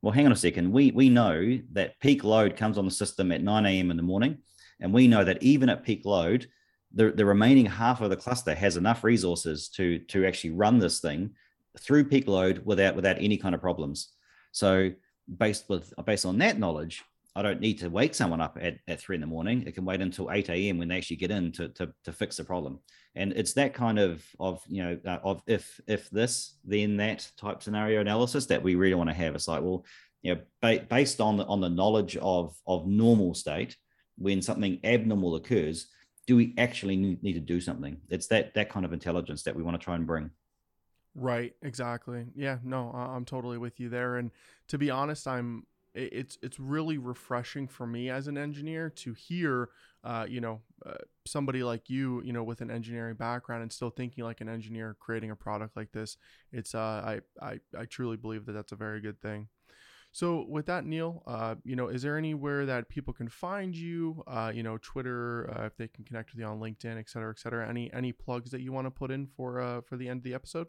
Well, 0.00 0.12
hang 0.12 0.26
on 0.26 0.32
a 0.32 0.36
second. 0.36 0.72
We 0.72 0.92
we 0.92 1.08
know 1.08 1.58
that 1.72 1.98
peak 2.00 2.24
load 2.24 2.56
comes 2.56 2.78
on 2.78 2.84
the 2.84 2.90
system 2.90 3.32
at 3.32 3.42
9 3.42 3.66
a.m. 3.66 3.90
in 3.90 3.96
the 3.96 4.02
morning 4.02 4.38
and 4.80 4.92
we 4.92 5.06
know 5.06 5.24
that 5.24 5.42
even 5.42 5.68
at 5.68 5.84
peak 5.84 6.04
load, 6.04 6.46
the, 6.94 7.10
the 7.10 7.24
remaining 7.24 7.66
half 7.66 8.00
of 8.00 8.10
the 8.10 8.16
cluster 8.16 8.54
has 8.54 8.76
enough 8.76 9.04
resources 9.04 9.68
to, 9.70 9.98
to 9.98 10.26
actually 10.26 10.50
run 10.50 10.78
this 10.78 11.00
thing 11.00 11.30
through 11.78 12.04
peak 12.04 12.28
load 12.28 12.62
without, 12.64 12.94
without 12.94 13.16
any 13.18 13.36
kind 13.36 13.54
of 13.54 13.60
problems. 13.60 14.08
So 14.52 14.90
based 15.38 15.68
with 15.68 15.92
based 16.04 16.26
on 16.26 16.38
that 16.38 16.58
knowledge, 16.58 17.02
I 17.34 17.40
don't 17.40 17.60
need 17.60 17.78
to 17.78 17.88
wake 17.88 18.14
someone 18.14 18.42
up 18.42 18.58
at, 18.60 18.76
at 18.86 19.00
three 19.00 19.16
in 19.16 19.22
the 19.22 19.26
morning. 19.26 19.64
It 19.66 19.74
can 19.74 19.86
wait 19.86 20.02
until 20.02 20.30
8 20.30 20.50
a.m. 20.50 20.78
when 20.78 20.88
they 20.88 20.98
actually 20.98 21.16
get 21.16 21.30
in 21.30 21.50
to, 21.52 21.68
to, 21.70 21.92
to 22.04 22.12
fix 22.12 22.36
the 22.36 22.44
problem. 22.44 22.80
And 23.14 23.32
it's 23.32 23.54
that 23.54 23.72
kind 23.72 23.98
of, 23.98 24.22
of 24.38 24.62
you 24.68 24.82
know, 24.82 24.98
uh, 25.06 25.18
of 25.24 25.42
if 25.46 25.80
if 25.86 26.10
this, 26.10 26.58
then 26.64 26.98
that 26.98 27.26
type 27.38 27.62
scenario 27.62 28.00
analysis 28.00 28.46
that 28.46 28.62
we 28.62 28.74
really 28.74 28.94
want 28.94 29.08
to 29.08 29.14
have. 29.14 29.34
It's 29.34 29.48
like, 29.48 29.62
well, 29.62 29.84
you 30.20 30.34
know, 30.34 30.40
ba- 30.60 30.86
based 30.88 31.20
on 31.20 31.38
the, 31.38 31.46
on 31.46 31.60
the 31.60 31.70
knowledge 31.70 32.16
of, 32.18 32.54
of 32.66 32.86
normal 32.86 33.34
state, 33.34 33.76
when 34.18 34.42
something 34.42 34.78
abnormal 34.84 35.36
occurs, 35.36 35.86
do 36.26 36.36
we 36.36 36.54
actually 36.58 36.96
need 36.96 37.34
to 37.34 37.40
do 37.40 37.60
something? 37.60 38.00
It's 38.08 38.28
that 38.28 38.54
that 38.54 38.68
kind 38.70 38.84
of 38.84 38.92
intelligence 38.92 39.42
that 39.44 39.56
we 39.56 39.62
want 39.62 39.80
to 39.80 39.84
try 39.84 39.96
and 39.96 40.06
bring. 40.06 40.30
Right, 41.14 41.54
exactly. 41.62 42.26
Yeah, 42.34 42.58
no, 42.64 42.90
I'm 42.90 43.26
totally 43.26 43.58
with 43.58 43.78
you 43.78 43.90
there. 43.90 44.16
And 44.16 44.30
to 44.68 44.78
be 44.78 44.90
honest, 44.90 45.26
I'm 45.28 45.66
it's 45.94 46.38
it's 46.40 46.58
really 46.58 46.96
refreshing 46.96 47.68
for 47.68 47.86
me 47.86 48.08
as 48.08 48.28
an 48.28 48.38
engineer 48.38 48.88
to 48.88 49.12
hear, 49.12 49.68
uh, 50.04 50.24
you 50.26 50.40
know, 50.40 50.62
uh, 50.86 50.94
somebody 51.26 51.62
like 51.62 51.90
you, 51.90 52.22
you 52.24 52.32
know, 52.32 52.42
with 52.42 52.62
an 52.62 52.70
engineering 52.70 53.16
background 53.16 53.60
and 53.60 53.70
still 53.70 53.90
thinking 53.90 54.24
like 54.24 54.40
an 54.40 54.48
engineer, 54.48 54.96
creating 55.00 55.30
a 55.30 55.36
product 55.36 55.76
like 55.76 55.92
this. 55.92 56.16
It's 56.50 56.74
uh, 56.74 56.78
I 56.78 57.20
I 57.42 57.60
I 57.78 57.84
truly 57.84 58.16
believe 58.16 58.46
that 58.46 58.52
that's 58.52 58.72
a 58.72 58.76
very 58.76 59.02
good 59.02 59.20
thing. 59.20 59.48
So 60.14 60.44
with 60.46 60.66
that, 60.66 60.84
Neil, 60.84 61.22
uh, 61.26 61.54
you 61.64 61.74
know, 61.74 61.88
is 61.88 62.02
there 62.02 62.18
anywhere 62.18 62.66
that 62.66 62.90
people 62.90 63.14
can 63.14 63.28
find 63.28 63.74
you? 63.74 64.22
Uh, 64.26 64.52
you 64.54 64.62
know, 64.62 64.76
Twitter, 64.76 65.50
uh, 65.56 65.64
if 65.64 65.76
they 65.78 65.88
can 65.88 66.04
connect 66.04 66.32
with 66.32 66.40
you 66.40 66.44
on 66.44 66.60
LinkedIn, 66.60 66.98
et 66.98 67.08
cetera, 67.08 67.30
et 67.30 67.38
cetera. 67.38 67.66
Any 67.66 67.90
any 67.94 68.12
plugs 68.12 68.50
that 68.50 68.60
you 68.60 68.72
want 68.72 68.86
to 68.86 68.90
put 68.90 69.10
in 69.10 69.26
for 69.26 69.60
uh, 69.60 69.80
for 69.80 69.96
the 69.96 70.08
end 70.08 70.18
of 70.18 70.24
the 70.24 70.34
episode? 70.34 70.66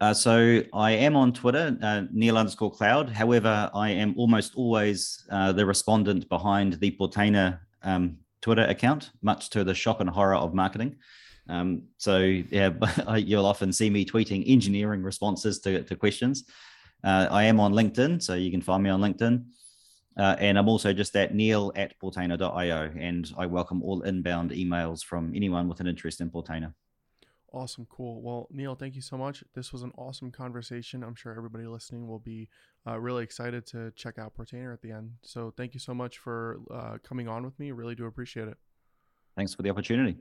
Uh, 0.00 0.14
so 0.14 0.62
I 0.72 0.92
am 0.92 1.14
on 1.14 1.32
Twitter, 1.32 1.76
uh, 1.82 2.02
Neil 2.10 2.38
underscore 2.38 2.72
Cloud. 2.72 3.10
However, 3.10 3.70
I 3.74 3.90
am 3.90 4.14
almost 4.16 4.56
always 4.56 5.24
the 5.28 5.64
respondent 5.64 6.28
behind 6.28 6.74
the 6.74 6.90
Portainer 6.92 7.60
um, 7.82 8.16
Twitter 8.40 8.64
account, 8.64 9.10
much 9.20 9.50
to 9.50 9.64
the 9.64 9.74
shock 9.74 10.00
and 10.00 10.10
horror 10.10 10.34
of 10.34 10.54
marketing. 10.54 10.96
Um, 11.48 11.82
so 11.98 12.18
yeah, 12.18 12.70
you'll 13.16 13.46
often 13.46 13.72
see 13.72 13.90
me 13.90 14.04
tweeting 14.04 14.44
engineering 14.46 15.02
responses 15.02 15.60
to, 15.60 15.82
to 15.82 15.94
questions. 15.94 16.44
Uh, 17.04 17.26
I 17.30 17.44
am 17.44 17.60
on 17.60 17.72
LinkedIn, 17.72 18.22
so 18.22 18.34
you 18.34 18.50
can 18.50 18.62
find 18.62 18.82
me 18.82 18.90
on 18.90 19.00
LinkedIn. 19.00 19.44
Uh, 20.16 20.36
and 20.38 20.58
I'm 20.58 20.68
also 20.68 20.92
just 20.92 21.16
at 21.16 21.34
neil 21.34 21.72
at 21.74 21.98
portainer.io. 21.98 22.92
And 22.98 23.32
I 23.36 23.46
welcome 23.46 23.82
all 23.82 24.02
inbound 24.02 24.50
emails 24.50 25.02
from 25.02 25.32
anyone 25.34 25.68
with 25.68 25.80
an 25.80 25.86
interest 25.86 26.20
in 26.20 26.30
Portainer. 26.30 26.74
Awesome. 27.52 27.86
Cool. 27.90 28.22
Well, 28.22 28.48
Neil, 28.50 28.74
thank 28.74 28.94
you 28.94 29.02
so 29.02 29.18
much. 29.18 29.44
This 29.54 29.72
was 29.72 29.82
an 29.82 29.92
awesome 29.98 30.30
conversation. 30.30 31.02
I'm 31.02 31.14
sure 31.14 31.36
everybody 31.36 31.66
listening 31.66 32.06
will 32.06 32.18
be 32.18 32.48
uh, 32.86 32.98
really 32.98 33.24
excited 33.24 33.66
to 33.68 33.92
check 33.94 34.18
out 34.18 34.32
Portainer 34.34 34.72
at 34.72 34.80
the 34.80 34.90
end. 34.90 35.12
So 35.22 35.52
thank 35.54 35.74
you 35.74 35.80
so 35.80 35.92
much 35.92 36.18
for 36.18 36.60
uh, 36.70 36.96
coming 37.02 37.28
on 37.28 37.44
with 37.44 37.58
me. 37.58 37.72
Really 37.72 37.94
do 37.94 38.06
appreciate 38.06 38.48
it. 38.48 38.56
Thanks 39.36 39.54
for 39.54 39.62
the 39.62 39.70
opportunity. 39.70 40.16